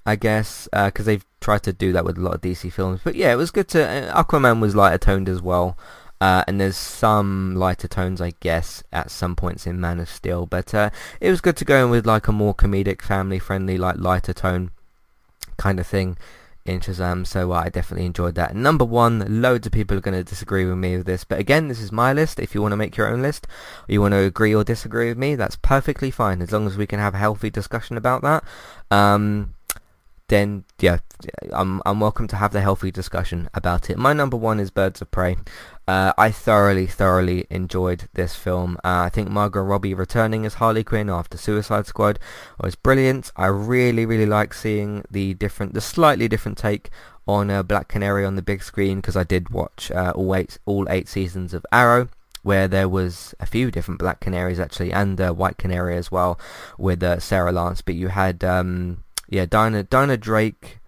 I 0.05 0.17
guess, 0.17 0.69
because 0.73 1.07
uh, 1.07 1.11
they've 1.11 1.25
tried 1.41 1.63
to 1.63 1.73
do 1.73 1.93
that 1.93 2.05
with 2.05 2.19
a 2.19 2.21
lot 2.21 2.35
of 2.35 2.41
DC 2.41 2.73
films. 2.73 3.01
But 3.05 3.15
yeah, 3.15 3.33
it 3.33 3.37
was 3.37 3.53
good 3.53 3.69
to. 3.69 3.89
Uh, 3.89 4.25
Aquaman 4.25 4.61
was 4.61 4.75
lighter 4.75 4.99
toned 4.99 5.29
as 5.29 5.41
well. 5.41 5.79
Uh, 6.21 6.43
and 6.49 6.61
there's 6.61 6.77
some 6.77 7.55
lighter 7.55 7.87
tones, 7.87 8.21
I 8.21 8.33
guess, 8.41 8.83
at 8.93 9.13
some 9.13 9.37
points 9.37 9.69
in 9.69 9.81
Man 9.81 10.01
of 10.01 10.11
Steel. 10.11 10.47
But 10.47 10.75
uh, 10.75 10.91
it 11.21 11.31
was 11.31 11.41
good 11.41 11.57
to 11.59 11.65
go 11.65 11.85
in 11.85 11.91
with 11.91 12.07
like 12.07 12.27
a 12.27 12.33
more 12.33 12.57
comedic, 12.57 13.03
family-friendly, 13.03 13.79
like 13.79 13.99
lighter 13.99 14.33
tone 14.33 14.73
kind 15.57 15.79
of 15.79 15.87
thing 15.87 16.17
in 16.65 16.81
Shazam. 16.81 17.27
So 17.27 17.53
uh, 17.53 17.63
I 17.65 17.69
definitely 17.69 18.07
enjoyed 18.07 18.35
that. 18.37 18.55
Number 18.57 18.85
one, 18.85 19.43
loads 19.43 19.67
of 19.67 19.73
people 19.73 19.97
are 19.97 20.01
going 20.01 20.17
to 20.17 20.25
disagree 20.25 20.65
with 20.65 20.79
me 20.79 20.97
with 20.97 21.07
this, 21.07 21.25
but 21.25 21.39
again, 21.39 21.69
this 21.69 21.81
is 21.81 21.93
my 21.93 22.13
list. 22.13 22.39
If 22.39 22.55
you 22.55 22.63
want 22.63 22.73
to 22.73 22.77
make 22.77 22.97
your 22.97 23.09
own 23.09 23.23
list, 23.23 23.47
you 23.89 24.01
want 24.01 24.13
to 24.13 24.19
agree 24.19 24.55
or 24.55 24.65
disagree 24.65 25.09
with 25.09 25.19
me, 25.19 25.35
that's 25.35 25.57
perfectly 25.57 26.11
fine 26.11 26.41
as 26.41 26.53
long 26.53 26.67
as 26.67 26.77
we 26.77 26.87
can 26.87 26.99
have 26.99 27.15
a 27.15 27.19
healthy 27.19 27.51
discussion 27.51 27.97
about 27.97 28.23
that. 28.23 28.45
Um, 28.91 29.55
then 30.29 30.65
yeah, 30.81 30.99
I'm 31.53 31.83
I'm 31.85 32.01
welcome 32.01 32.27
to 32.29 32.37
have 32.37 32.53
the 32.53 32.61
healthy 32.61 32.91
discussion 32.91 33.49
about 33.55 33.91
it. 33.91 33.99
My 33.99 34.13
number 34.13 34.37
one 34.37 34.59
is 34.59 34.71
Birds 34.71 35.03
of 35.03 35.11
Prey. 35.11 35.37
Uh, 35.87 36.15
I 36.17 36.31
thoroughly, 36.31 36.87
thoroughly 36.87 37.47
enjoyed 37.51 38.09
this 38.15 38.35
film. 38.35 38.79
Uh, 38.79 39.05
I 39.05 39.11
think 39.11 39.29
Margot 39.29 39.61
Robbie 39.61 39.93
returning 39.93 40.47
as 40.47 40.55
Harley 40.55 40.83
Quinn 40.83 41.11
after 41.11 41.37
Suicide 41.37 41.87
Squad 41.87 42.19
was 42.59 42.75
brilliant. 42.75 43.31
I 43.37 43.47
really, 43.47 44.07
really 44.07 44.25
like 44.25 44.55
seeing 44.55 45.05
the 45.11 45.35
different, 45.35 45.75
the 45.75 45.83
slightly 45.83 46.27
different 46.27 46.57
take 46.57 46.89
on 47.29 47.51
uh, 47.51 47.63
Black 47.63 47.89
Canary 47.89 48.25
on 48.25 48.35
the 48.35 48.43
big 48.43 48.63
screen 48.63 48.97
because 48.97 49.17
I 49.17 49.25
did 49.25 49.51
watch 49.51 49.91
uh, 49.91 50.13
all 50.15 50.35
eight, 50.35 50.59
all 50.65 50.89
eight 50.89 51.09
seasons 51.09 51.53
of 51.53 51.67
Arrow 51.71 52.09
where 52.43 52.69
there 52.69 52.89
was 52.89 53.35
a 53.41 53.47
few 53.47 53.71
different 53.71 53.99
Black 53.99 54.21
Canaries 54.21 54.61
actually 54.61 54.93
and 54.93 55.21
uh, 55.21 55.33
White 55.33 55.59
Canary 55.59 55.97
as 55.97 56.11
well 56.11 56.39
with 56.79 57.03
uh, 57.03 57.19
Sarah 57.19 57.53
Lance. 57.53 57.83
But 57.83 57.95
you 57.95 58.09
had 58.09 58.43
um, 58.43 59.04
yeah, 59.29 59.47
Dinah 59.47 59.85
Dinah 59.85 60.17
Drake 60.17 60.79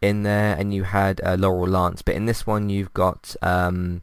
in 0.00 0.22
there, 0.22 0.56
and 0.56 0.72
you 0.72 0.84
had 0.84 1.20
uh, 1.24 1.36
Laurel 1.38 1.68
Lance. 1.68 2.02
But 2.02 2.14
in 2.14 2.26
this 2.26 2.46
one, 2.46 2.70
you've 2.70 2.94
got 2.94 3.36
um, 3.42 4.02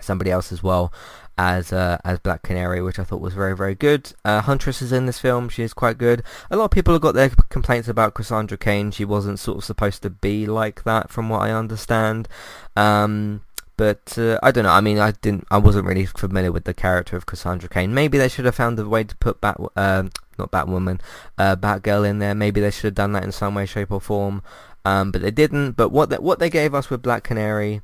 somebody 0.00 0.30
else 0.30 0.52
as 0.52 0.62
well. 0.62 0.92
as 1.38 1.72
uh, 1.72 1.98
as 2.04 2.18
Black 2.18 2.42
Canary, 2.42 2.82
which 2.82 2.98
I 2.98 3.04
thought 3.04 3.20
was 3.20 3.32
very 3.32 3.56
very 3.56 3.74
good. 3.76 4.12
Uh, 4.24 4.40
Huntress 4.40 4.82
is 4.82 4.92
in 4.92 5.06
this 5.06 5.20
film; 5.20 5.48
she 5.48 5.62
is 5.62 5.72
quite 5.72 5.96
good. 5.96 6.22
A 6.50 6.56
lot 6.56 6.66
of 6.66 6.70
people 6.72 6.92
have 6.92 7.00
got 7.02 7.14
their 7.14 7.30
complaints 7.48 7.88
about 7.88 8.14
Cassandra 8.14 8.58
Cain. 8.58 8.90
She 8.90 9.04
wasn't 9.04 9.38
sort 9.38 9.58
of 9.58 9.64
supposed 9.64 10.02
to 10.02 10.10
be 10.10 10.46
like 10.46 10.82
that, 10.82 11.10
from 11.10 11.28
what 11.28 11.42
I 11.42 11.52
understand. 11.52 12.28
Um, 12.76 13.42
but 13.78 14.18
uh, 14.18 14.40
I 14.42 14.50
don't 14.50 14.64
know. 14.64 14.72
I 14.72 14.80
mean, 14.82 14.98
I 14.98 15.12
didn't. 15.12 15.46
I 15.50 15.56
wasn't 15.56 15.86
really 15.86 16.04
familiar 16.04 16.50
with 16.50 16.64
the 16.64 16.74
character 16.74 17.16
of 17.16 17.26
Cassandra 17.26 17.68
Cain. 17.68 17.94
Maybe 17.94 18.18
they 18.18 18.28
should 18.28 18.44
have 18.44 18.56
found 18.56 18.78
a 18.78 18.86
way 18.86 19.04
to 19.04 19.16
put 19.16 19.40
Bat, 19.40 19.56
uh, 19.76 20.02
not 20.36 20.50
Batwoman, 20.50 21.00
uh, 21.38 21.54
Batgirl 21.54 22.06
in 22.06 22.18
there. 22.18 22.34
Maybe 22.34 22.60
they 22.60 22.72
should 22.72 22.84
have 22.84 22.94
done 22.94 23.12
that 23.12 23.22
in 23.22 23.30
some 23.30 23.54
way, 23.54 23.66
shape, 23.66 23.92
or 23.92 24.00
form. 24.00 24.42
Um, 24.84 25.12
but 25.12 25.22
they 25.22 25.30
didn't. 25.30 25.72
But 25.72 25.90
what 25.90 26.10
they, 26.10 26.16
what 26.16 26.40
they 26.40 26.50
gave 26.50 26.74
us 26.74 26.90
with 26.90 27.02
Black 27.02 27.22
Canary, 27.22 27.80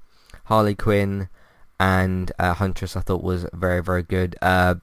Harley 0.47 0.75
Quinn, 0.75 1.29
and 1.79 2.33
uh, 2.41 2.55
Huntress, 2.55 2.97
I 2.97 3.01
thought 3.01 3.23
was 3.23 3.47
very 3.53 3.83
very 3.83 4.03
good. 4.03 4.37
Uh, 4.43 4.75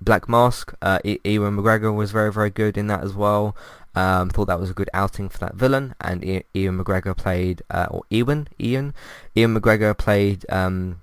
Black 0.00 0.30
Mask, 0.30 0.72
uh, 0.80 0.98
e- 1.04 1.18
Ewan 1.24 1.56
McGregor 1.58 1.94
was 1.94 2.10
very 2.10 2.32
very 2.32 2.50
good 2.50 2.78
in 2.78 2.86
that 2.86 3.04
as 3.04 3.14
well. 3.14 3.54
Um, 3.98 4.24
thought 4.30 4.48
that 4.50 4.60
was 4.60 4.70
a 4.70 4.78
good 4.80 4.90
outing 5.02 5.28
for 5.28 5.38
that 5.44 5.56
villain, 5.62 5.86
and 6.08 6.18
I- 6.24 6.44
Ian 6.54 6.78
McGregor 6.78 7.14
played, 7.24 7.62
uh, 7.76 7.88
or 7.90 8.02
Ewan, 8.10 8.40
Ian, 8.68 8.94
Ian 9.36 9.52
McGregor 9.56 9.92
played 10.06 10.40
um, 10.60 11.00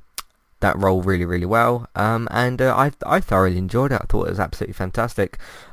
that 0.65 0.77
role 0.83 1.01
really, 1.09 1.25
really 1.33 1.49
well, 1.57 1.75
um, 1.95 2.27
and 2.31 2.61
uh, 2.61 2.73
I 2.83 2.87
I 3.15 3.19
thoroughly 3.19 3.57
enjoyed 3.57 3.91
it. 3.91 4.01
I 4.01 4.05
thought 4.09 4.27
it 4.27 4.35
was 4.35 4.45
absolutely 4.47 4.73
fantastic. 4.85 5.31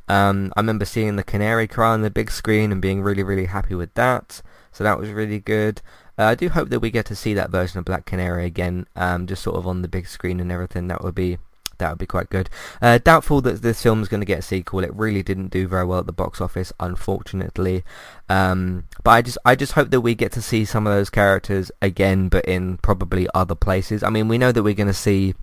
Um, 0.08 0.52
I 0.56 0.60
remember 0.60 0.84
seeing 0.84 1.16
the 1.16 1.30
Canary 1.32 1.68
cry 1.68 1.90
on 1.92 2.02
the 2.02 2.10
big 2.10 2.30
screen 2.30 2.72
and 2.72 2.82
being 2.82 3.02
really, 3.02 3.22
really 3.22 3.46
happy 3.46 3.74
with 3.76 3.92
that. 3.94 4.42
So 4.72 4.82
that 4.84 4.98
was 4.98 5.10
really 5.10 5.38
good. 5.54 5.80
Uh, 6.18 6.24
I 6.32 6.34
do 6.34 6.48
hope 6.48 6.68
that 6.70 6.80
we 6.80 6.90
get 6.90 7.06
to 7.06 7.16
see 7.22 7.34
that 7.34 7.50
version 7.50 7.78
of 7.78 7.84
Black 7.84 8.04
Canary 8.04 8.44
again, 8.46 8.86
um, 8.96 9.26
just 9.26 9.42
sort 9.42 9.56
of 9.56 9.66
on 9.66 9.82
the 9.82 9.88
big 9.96 10.06
screen 10.08 10.40
and 10.40 10.50
everything. 10.50 10.88
That 10.88 11.02
would 11.04 11.14
be 11.14 11.38
that 11.82 11.90
would 11.90 11.98
be 11.98 12.06
quite 12.06 12.30
good. 12.30 12.48
Uh, 12.80 12.98
doubtful 12.98 13.40
that 13.42 13.62
this 13.62 13.82
film 13.82 14.02
is 14.02 14.08
going 14.08 14.20
to 14.20 14.26
get 14.26 14.38
a 14.38 14.42
sequel. 14.42 14.84
It 14.84 14.94
really 14.94 15.22
didn't 15.22 15.48
do 15.48 15.66
very 15.66 15.84
well 15.84 16.00
at 16.00 16.06
the 16.06 16.12
box 16.12 16.40
office, 16.40 16.72
unfortunately. 16.80 17.84
Um, 18.28 18.84
but 19.02 19.10
I 19.10 19.22
just 19.22 19.38
I 19.44 19.54
just 19.54 19.72
hope 19.72 19.90
that 19.90 20.00
we 20.00 20.14
get 20.14 20.32
to 20.32 20.42
see 20.42 20.64
some 20.64 20.86
of 20.86 20.92
those 20.92 21.10
characters 21.10 21.70
again, 21.80 22.28
but 22.28 22.44
in 22.44 22.78
probably 22.78 23.26
other 23.34 23.54
places. 23.54 24.02
I 24.02 24.10
mean, 24.10 24.28
we 24.28 24.38
know 24.38 24.52
that 24.52 24.62
we're 24.62 24.74
going 24.74 24.86
to 24.86 24.94
see 24.94 25.34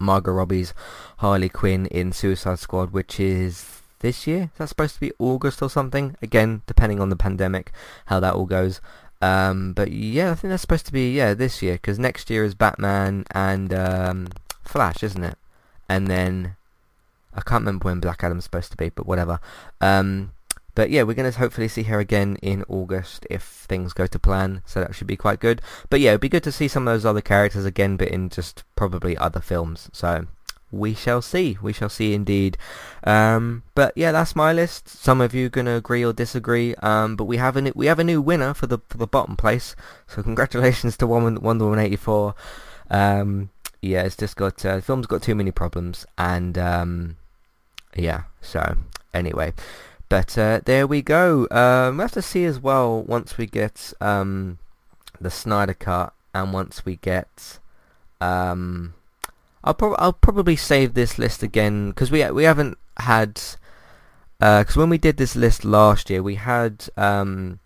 Margot 0.00 0.32
Robbie's 0.32 0.74
Harley 1.18 1.48
Quinn 1.48 1.86
in 1.86 2.12
Suicide 2.12 2.58
Squad, 2.58 2.90
which 2.90 3.20
is 3.20 3.80
this 4.00 4.26
year. 4.26 4.50
Is 4.52 4.58
that 4.58 4.68
supposed 4.68 4.94
to 4.94 5.00
be 5.00 5.12
August 5.18 5.62
or 5.62 5.70
something? 5.70 6.16
Again, 6.20 6.62
depending 6.66 7.00
on 7.00 7.10
the 7.10 7.16
pandemic, 7.16 7.70
how 8.06 8.18
that 8.20 8.34
all 8.34 8.46
goes. 8.46 8.80
Um, 9.22 9.74
but 9.74 9.92
yeah, 9.92 10.30
I 10.32 10.34
think 10.34 10.50
that's 10.50 10.62
supposed 10.62 10.86
to 10.86 10.92
be 10.92 11.12
yeah 11.12 11.34
this 11.34 11.62
year 11.62 11.74
because 11.74 11.98
next 11.98 12.30
year 12.30 12.44
is 12.44 12.54
Batman 12.54 13.24
and 13.32 13.72
um, 13.74 14.28
Flash, 14.64 15.02
isn't 15.02 15.22
it? 15.22 15.36
And 15.90 16.06
then 16.06 16.54
I 17.34 17.40
can't 17.40 17.62
remember 17.62 17.86
when 17.86 17.98
Black 17.98 18.22
Adam's 18.22 18.44
supposed 18.44 18.70
to 18.70 18.76
be, 18.76 18.90
but 18.90 19.06
whatever. 19.06 19.40
Um, 19.80 20.30
but 20.76 20.88
yeah, 20.90 21.02
we're 21.02 21.14
going 21.14 21.30
to 21.30 21.36
hopefully 21.36 21.66
see 21.66 21.82
her 21.82 21.98
again 21.98 22.36
in 22.40 22.64
August 22.68 23.26
if 23.28 23.42
things 23.42 23.92
go 23.92 24.06
to 24.06 24.18
plan, 24.18 24.62
so 24.64 24.80
that 24.80 24.94
should 24.94 25.08
be 25.08 25.16
quite 25.16 25.40
good. 25.40 25.60
But 25.90 25.98
yeah, 25.98 26.10
it'd 26.10 26.20
be 26.20 26.28
good 26.28 26.44
to 26.44 26.52
see 26.52 26.68
some 26.68 26.86
of 26.86 26.94
those 26.94 27.04
other 27.04 27.20
characters 27.20 27.64
again, 27.64 27.96
but 27.96 28.06
in 28.06 28.28
just 28.28 28.62
probably 28.76 29.16
other 29.16 29.40
films. 29.40 29.90
So 29.92 30.28
we 30.70 30.94
shall 30.94 31.22
see. 31.22 31.58
We 31.60 31.72
shall 31.72 31.88
see 31.88 32.14
indeed. 32.14 32.56
Um, 33.02 33.64
but 33.74 33.92
yeah, 33.96 34.12
that's 34.12 34.36
my 34.36 34.52
list. 34.52 34.88
Some 34.88 35.20
of 35.20 35.34
you 35.34 35.48
gonna 35.48 35.74
agree 35.74 36.04
or 36.04 36.12
disagree. 36.12 36.76
Um, 36.76 37.16
but 37.16 37.24
we 37.24 37.38
have 37.38 37.56
a 37.56 37.62
new, 37.62 37.72
we 37.74 37.86
have 37.86 37.98
a 37.98 38.04
new 38.04 38.22
winner 38.22 38.54
for 38.54 38.68
the 38.68 38.78
for 38.88 38.96
the 38.96 39.08
bottom 39.08 39.36
place. 39.36 39.74
So 40.06 40.22
congratulations 40.22 40.96
to 40.98 41.08
Wonder 41.08 41.40
Woman 41.40 41.80
eighty 41.80 41.96
four. 41.96 42.36
Um, 42.90 43.50
yeah, 43.82 44.02
it's 44.02 44.16
just 44.16 44.36
got 44.36 44.64
uh, 44.64 44.76
the 44.76 44.82
film's 44.82 45.06
got 45.06 45.22
too 45.22 45.34
many 45.34 45.50
problems, 45.50 46.06
and 46.18 46.56
um, 46.58 47.16
yeah. 47.94 48.24
So 48.40 48.76
anyway, 49.14 49.52
but 50.08 50.36
uh, 50.36 50.60
there 50.64 50.86
we 50.86 51.02
go. 51.02 51.46
Um, 51.50 51.96
we 51.96 52.02
have 52.02 52.12
to 52.12 52.22
see 52.22 52.44
as 52.44 52.60
well 52.60 53.02
once 53.02 53.38
we 53.38 53.46
get 53.46 53.92
um, 54.00 54.58
the 55.20 55.30
Snyder 55.30 55.74
Cut, 55.74 56.12
and 56.34 56.52
once 56.52 56.84
we 56.84 56.96
get. 56.96 57.58
Um, 58.20 58.94
I'll, 59.62 59.76
I'll 59.98 60.12
probably 60.12 60.56
save 60.56 60.94
this 60.94 61.18
list 61.18 61.42
again 61.42 61.90
because 61.90 62.10
we 62.10 62.28
we 62.30 62.44
haven't 62.44 62.78
had 62.98 63.34
because 64.38 64.76
uh, 64.76 64.80
when 64.80 64.88
we 64.88 64.98
did 64.98 65.18
this 65.18 65.36
list 65.36 65.64
last 65.64 66.08
year 66.08 66.22
we 66.22 66.36
had 66.36 66.88
um, 66.96 67.59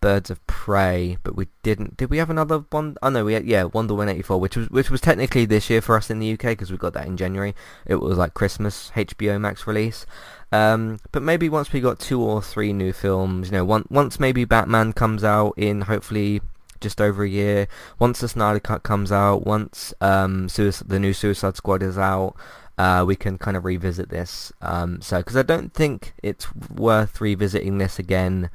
Birds 0.00 0.30
of 0.30 0.44
Prey, 0.46 1.18
but 1.22 1.36
we 1.36 1.48
didn't. 1.62 1.96
Did 1.96 2.10
we 2.10 2.18
have 2.18 2.30
another 2.30 2.58
one? 2.70 2.96
Oh 3.02 3.08
no, 3.08 3.24
we 3.24 3.34
had, 3.34 3.44
yeah 3.44 3.64
Wonder 3.64 3.94
Woman 3.94 4.08
eighty 4.08 4.22
four, 4.22 4.38
which 4.38 4.56
was 4.56 4.70
which 4.70 4.90
was 4.90 5.00
technically 5.00 5.44
this 5.44 5.68
year 5.68 5.80
for 5.80 5.96
us 5.96 6.10
in 6.10 6.18
the 6.18 6.32
UK 6.32 6.42
because 6.42 6.70
we 6.70 6.76
got 6.76 6.92
that 6.94 7.06
in 7.06 7.16
January. 7.16 7.54
It 7.86 7.96
was 7.96 8.18
like 8.18 8.34
Christmas 8.34 8.90
HBO 8.94 9.40
Max 9.40 9.66
release. 9.66 10.06
Um, 10.50 10.98
but 11.12 11.22
maybe 11.22 11.48
once 11.48 11.72
we 11.72 11.80
got 11.80 11.98
two 11.98 12.22
or 12.22 12.40
three 12.40 12.72
new 12.72 12.92
films, 12.92 13.48
you 13.48 13.52
know, 13.52 13.64
one, 13.64 13.84
once 13.90 14.18
maybe 14.18 14.44
Batman 14.44 14.94
comes 14.94 15.22
out 15.22 15.52
in 15.58 15.82
hopefully 15.82 16.40
just 16.80 17.00
over 17.00 17.24
a 17.24 17.28
year. 17.28 17.68
Once 17.98 18.20
the 18.20 18.28
Snyder 18.28 18.60
Cut 18.60 18.82
comes 18.82 19.12
out, 19.12 19.46
once 19.46 19.92
um, 20.00 20.48
Suicide, 20.48 20.88
the 20.88 20.98
new 20.98 21.12
Suicide 21.12 21.56
Squad 21.56 21.82
is 21.82 21.98
out, 21.98 22.34
uh, 22.78 23.04
we 23.06 23.16
can 23.16 23.38
kind 23.38 23.56
of 23.56 23.64
revisit 23.64 24.08
this. 24.08 24.52
Um, 24.62 25.00
so, 25.00 25.18
because 25.18 25.36
I 25.36 25.42
don't 25.42 25.74
think 25.74 26.14
it's 26.22 26.54
worth 26.54 27.20
revisiting 27.20 27.78
this 27.78 27.98
again 27.98 28.50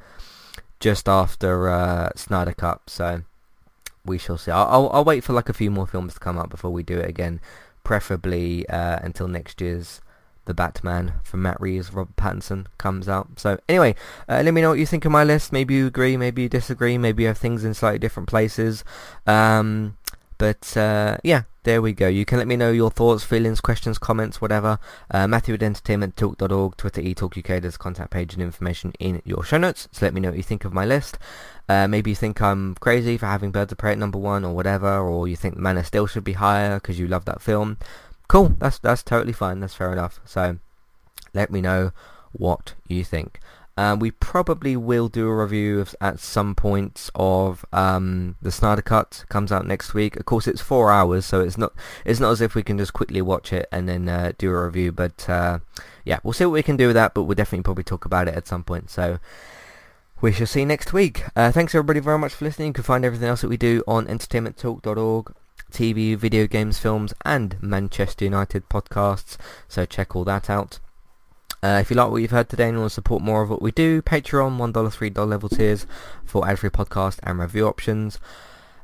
just 0.80 1.08
after 1.08 1.68
uh, 1.68 2.10
Snyder 2.16 2.52
Cut. 2.52 2.82
so 2.88 3.22
we 4.04 4.18
shall 4.18 4.38
see. 4.38 4.50
I'll, 4.50 4.90
I'll, 4.92 5.04
wait 5.04 5.24
for 5.24 5.32
like 5.32 5.48
a 5.48 5.54
few 5.54 5.70
more 5.70 5.86
films 5.86 6.14
to 6.14 6.20
come 6.20 6.38
up 6.38 6.50
before 6.50 6.70
we 6.70 6.82
do 6.82 6.98
it 6.98 7.08
again, 7.08 7.40
preferably 7.82 8.68
uh, 8.68 8.98
until 9.02 9.28
next 9.28 9.60
year's 9.60 10.00
The 10.44 10.54
Batman 10.54 11.14
from 11.22 11.42
Matt 11.42 11.60
Reeves, 11.60 11.92
Robert 11.92 12.16
Pattinson 12.16 12.66
comes 12.76 13.08
out. 13.08 13.40
So 13.40 13.58
anyway, 13.68 13.94
uh, 14.28 14.42
let 14.44 14.52
me 14.52 14.60
know 14.60 14.70
what 14.70 14.78
you 14.78 14.86
think 14.86 15.04
of 15.04 15.12
my 15.12 15.24
list. 15.24 15.52
Maybe 15.52 15.74
you 15.74 15.86
agree, 15.86 16.16
maybe 16.16 16.42
you 16.42 16.48
disagree, 16.48 16.98
maybe 16.98 17.22
you 17.22 17.28
have 17.28 17.38
things 17.38 17.64
in 17.64 17.72
slightly 17.72 17.98
different 17.98 18.28
places. 18.28 18.84
Um, 19.26 19.96
but 20.36 20.76
uh, 20.76 21.18
yeah, 21.24 21.42
there 21.64 21.82
we 21.82 21.92
go. 21.92 22.06
You 22.06 22.24
can 22.24 22.38
let 22.38 22.46
me 22.46 22.56
know 22.56 22.70
your 22.70 22.90
thoughts, 22.90 23.24
feelings, 23.24 23.60
questions, 23.60 23.98
comments, 23.98 24.40
whatever. 24.40 24.78
Uh, 25.10 25.26
Matthew 25.26 25.54
at 25.54 25.60
entertainmenttalk.org, 25.60 26.76
Twitter 26.76 27.00
eTalkUK, 27.00 27.62
there's 27.62 27.74
a 27.74 27.78
contact 27.78 28.10
page 28.10 28.34
and 28.34 28.42
information 28.42 28.92
in 28.98 29.22
your 29.24 29.42
show 29.42 29.56
notes. 29.56 29.88
So 29.90 30.06
let 30.06 30.14
me 30.14 30.20
know 30.20 30.28
what 30.28 30.36
you 30.36 30.42
think 30.42 30.64
of 30.64 30.72
my 30.72 30.84
list. 30.84 31.18
Uh, 31.68 31.88
maybe 31.88 32.10
you 32.10 32.16
think 32.16 32.40
I'm 32.42 32.74
crazy 32.76 33.16
for 33.16 33.26
having 33.26 33.50
Birds 33.50 33.72
of 33.72 33.78
Prey 33.78 33.92
at 33.92 33.98
number 33.98 34.18
one 34.18 34.44
or 34.44 34.54
whatever, 34.54 34.98
or 34.98 35.26
you 35.26 35.36
think 35.36 35.56
Man 35.56 35.78
of 35.78 35.86
Steel 35.86 36.06
should 36.06 36.24
be 36.24 36.34
higher 36.34 36.76
because 36.76 36.98
you 36.98 37.08
love 37.08 37.24
that 37.24 37.40
film. 37.40 37.78
Cool, 38.28 38.54
that's 38.58 38.78
that's 38.78 39.02
totally 39.02 39.32
fine. 39.32 39.60
That's 39.60 39.74
fair 39.74 39.92
enough. 39.92 40.20
So 40.24 40.58
let 41.32 41.50
me 41.50 41.62
know 41.62 41.92
what 42.32 42.74
you 42.86 43.04
think. 43.04 43.40
Uh, 43.76 43.96
we 43.98 44.10
probably 44.10 44.76
will 44.76 45.08
do 45.08 45.26
a 45.26 45.34
review 45.34 45.80
of, 45.80 45.96
at 46.00 46.20
some 46.20 46.54
point 46.54 47.10
of 47.14 47.64
um, 47.72 48.36
the 48.40 48.52
Snyder 48.52 48.82
Cut. 48.82 49.24
Comes 49.28 49.50
out 49.50 49.66
next 49.66 49.94
week. 49.94 50.16
Of 50.16 50.26
course, 50.26 50.46
it's 50.46 50.60
four 50.60 50.92
hours, 50.92 51.26
so 51.26 51.40
it's 51.40 51.58
not 51.58 51.72
it's 52.04 52.20
not 52.20 52.30
as 52.30 52.40
if 52.40 52.54
we 52.54 52.62
can 52.62 52.78
just 52.78 52.92
quickly 52.92 53.20
watch 53.20 53.52
it 53.52 53.68
and 53.72 53.88
then 53.88 54.08
uh, 54.08 54.32
do 54.38 54.50
a 54.50 54.64
review. 54.64 54.92
But 54.92 55.28
uh, 55.28 55.58
yeah, 56.04 56.20
we'll 56.22 56.32
see 56.34 56.44
what 56.44 56.52
we 56.52 56.62
can 56.62 56.76
do 56.76 56.86
with 56.86 56.94
that. 56.94 57.14
But 57.14 57.24
we'll 57.24 57.34
definitely 57.34 57.64
probably 57.64 57.84
talk 57.84 58.04
about 58.04 58.28
it 58.28 58.34
at 58.34 58.46
some 58.46 58.62
point. 58.62 58.90
So 58.90 59.18
we 60.20 60.32
shall 60.32 60.46
see 60.46 60.64
next 60.64 60.92
week. 60.92 61.24
Uh, 61.34 61.50
thanks 61.50 61.74
everybody 61.74 62.00
very 62.00 62.18
much 62.18 62.32
for 62.32 62.44
listening. 62.44 62.68
You 62.68 62.74
can 62.74 62.84
find 62.84 63.04
everything 63.04 63.28
else 63.28 63.40
that 63.40 63.48
we 63.48 63.56
do 63.56 63.82
on 63.88 64.06
entertainmenttalk.org. 64.06 65.34
TV, 65.72 66.16
video 66.16 66.46
games, 66.46 66.78
films, 66.78 67.12
and 67.24 67.60
Manchester 67.60 68.24
United 68.24 68.68
podcasts. 68.68 69.36
So 69.66 69.84
check 69.84 70.14
all 70.14 70.24
that 70.24 70.48
out. 70.48 70.78
Uh, 71.64 71.78
if 71.80 71.88
you 71.88 71.96
like 71.96 72.10
what 72.10 72.20
you've 72.20 72.30
heard 72.30 72.50
today 72.50 72.68
and 72.68 72.76
want 72.76 72.90
to 72.90 72.94
support 72.94 73.22
more 73.22 73.40
of 73.40 73.48
what 73.48 73.62
we 73.62 73.72
do, 73.72 74.02
Patreon, 74.02 74.58
$1, 74.58 74.72
$3 74.74 75.26
level 75.26 75.48
tiers 75.48 75.86
for 76.22 76.46
ad-free 76.46 76.68
podcast 76.68 77.18
and 77.22 77.38
review 77.38 77.66
options. 77.66 78.18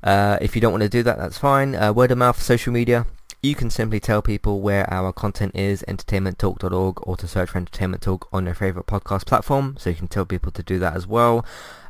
Uh, 0.03 0.39
if 0.41 0.55
you 0.55 0.63
don't 0.63 0.73
want 0.73 0.83
to 0.83 0.89
do 0.89 1.03
that, 1.03 1.19
that's 1.19 1.37
fine. 1.37 1.75
Uh, 1.75 1.93
word 1.93 2.11
of 2.11 2.17
mouth, 2.17 2.41
social 2.41 2.73
media. 2.73 3.05
You 3.43 3.55
can 3.55 3.69
simply 3.69 4.01
tell 4.01 4.23
people 4.23 4.63
where 4.63 4.91
our 4.91 5.13
content 5.13 5.55
is, 5.55 5.85
entertainmenttalk.org, 5.89 7.07
or 7.07 7.19
to 7.19 7.29
search 7.29 7.51
for 7.51 7.59
Entertainment 7.59 8.03
Talk 8.03 8.27
on 8.33 8.47
your 8.47 8.55
favourite 8.55 8.87
podcast 8.87 9.27
platform, 9.27 9.77
so 9.79 9.91
you 9.91 9.97
can 9.97 10.09
tell 10.09 10.25
people 10.25 10.51
to 10.53 10.63
do 10.63 10.79
that 10.79 10.97
as 10.97 11.07
well. 11.07 11.45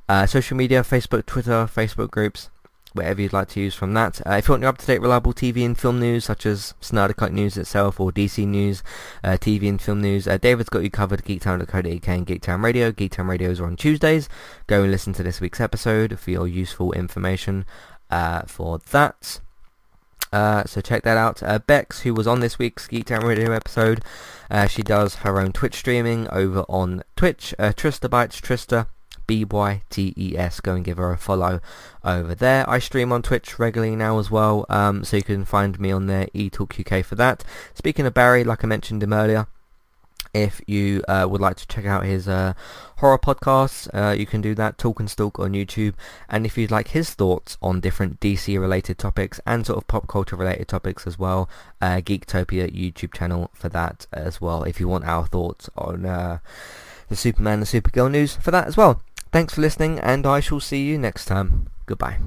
Uh, 0.08 0.26
social 0.26 0.56
media, 0.56 0.82
Facebook, 0.82 1.24
Twitter, 1.24 1.68
Facebook 1.72 2.10
groups, 2.10 2.50
whatever 2.92 3.22
you'd 3.22 3.32
like 3.32 3.48
to 3.48 3.60
use 3.60 3.74
from 3.74 3.94
that. 3.94 4.20
Uh, 4.26 4.32
if 4.32 4.48
you 4.48 4.52
want 4.52 4.62
your 4.62 4.68
up-to-date 4.70 5.00
reliable 5.00 5.32
TV 5.32 5.64
and 5.64 5.78
film 5.78 6.00
news 6.00 6.24
such 6.24 6.46
as 6.46 6.74
Snyder 6.80 7.14
news 7.30 7.56
itself 7.56 8.00
or 8.00 8.10
DC 8.10 8.46
news, 8.46 8.82
uh, 9.22 9.30
TV 9.32 9.68
and 9.68 9.80
film 9.80 10.00
news, 10.00 10.26
uh, 10.26 10.38
David's 10.38 10.68
got 10.68 10.82
you 10.82 10.90
covered 10.90 11.24
geektown.co.uk 11.24 12.08
and 12.08 12.26
Geektown 12.26 12.62
Radio. 12.62 12.90
Geektown 12.92 13.28
Radios 13.28 13.60
are 13.60 13.66
on 13.66 13.76
Tuesdays. 13.76 14.28
Go 14.66 14.82
and 14.82 14.90
listen 14.90 15.12
to 15.14 15.22
this 15.22 15.40
week's 15.40 15.60
episode 15.60 16.18
for 16.18 16.30
your 16.30 16.48
useful 16.48 16.92
information 16.92 17.64
uh, 18.10 18.42
for 18.42 18.78
that. 18.90 19.40
Uh, 20.32 20.64
so 20.64 20.80
check 20.80 21.02
that 21.02 21.16
out. 21.16 21.42
Uh, 21.42 21.58
Bex, 21.58 22.00
who 22.00 22.14
was 22.14 22.26
on 22.26 22.40
this 22.40 22.58
week's 22.58 22.86
Geektown 22.86 23.24
Radio 23.24 23.52
episode, 23.52 24.02
she 24.68 24.82
does 24.82 25.16
her 25.16 25.40
own 25.40 25.52
Twitch 25.52 25.76
streaming 25.76 26.28
over 26.30 26.60
on 26.68 27.02
Twitch. 27.16 27.54
Trista 27.58 28.08
Bytes 28.08 28.40
Trista 28.40 28.86
B-Y-T-E-S. 29.30 30.58
Go 30.58 30.74
and 30.74 30.84
give 30.84 30.96
her 30.96 31.12
a 31.12 31.16
follow 31.16 31.60
over 32.02 32.34
there. 32.34 32.68
I 32.68 32.80
stream 32.80 33.12
on 33.12 33.22
Twitch 33.22 33.60
regularly 33.60 33.94
now 33.94 34.18
as 34.18 34.28
well, 34.28 34.66
um, 34.68 35.04
so 35.04 35.18
you 35.18 35.22
can 35.22 35.44
find 35.44 35.78
me 35.78 35.92
on 35.92 36.06
there, 36.06 36.26
eTalkUK 36.34 37.04
for 37.04 37.14
that. 37.14 37.44
Speaking 37.72 38.06
of 38.06 38.12
Barry, 38.12 38.42
like 38.42 38.64
I 38.64 38.66
mentioned 38.66 39.04
him 39.04 39.12
earlier, 39.12 39.46
if 40.34 40.60
you 40.66 41.04
uh, 41.06 41.28
would 41.30 41.40
like 41.40 41.54
to 41.58 41.66
check 41.68 41.86
out 41.86 42.06
his 42.06 42.26
uh, 42.26 42.54
horror 42.96 43.20
podcasts, 43.20 43.88
uh, 43.94 44.14
you 44.14 44.26
can 44.26 44.40
do 44.40 44.52
that, 44.56 44.78
Talk 44.78 44.98
and 44.98 45.08
Stalk 45.08 45.38
on 45.38 45.52
YouTube. 45.52 45.94
And 46.28 46.44
if 46.44 46.58
you'd 46.58 46.72
like 46.72 46.88
his 46.88 47.10
thoughts 47.10 47.56
on 47.62 47.78
different 47.78 48.18
DC 48.18 48.58
related 48.58 48.98
topics 48.98 49.38
and 49.46 49.64
sort 49.64 49.76
of 49.76 49.86
pop 49.86 50.08
culture 50.08 50.34
related 50.34 50.66
topics 50.66 51.06
as 51.06 51.20
well, 51.20 51.48
uh, 51.80 51.98
Geektopia 51.98 52.68
YouTube 52.74 53.14
channel 53.14 53.48
for 53.54 53.68
that 53.68 54.08
as 54.12 54.40
well. 54.40 54.64
If 54.64 54.80
you 54.80 54.88
want 54.88 55.04
our 55.04 55.24
thoughts 55.24 55.70
on 55.76 56.04
uh, 56.04 56.38
the 57.10 57.16
Superman 57.16 57.58
and 57.58 57.66
Supergirl 57.66 58.10
news 58.10 58.36
for 58.36 58.50
that 58.52 58.66
as 58.66 58.76
well. 58.76 59.02
Thanks 59.32 59.54
for 59.54 59.60
listening 59.60 59.98
and 60.00 60.26
I 60.26 60.40
shall 60.40 60.60
see 60.60 60.84
you 60.84 60.98
next 60.98 61.26
time. 61.26 61.68
Goodbye. 61.86 62.18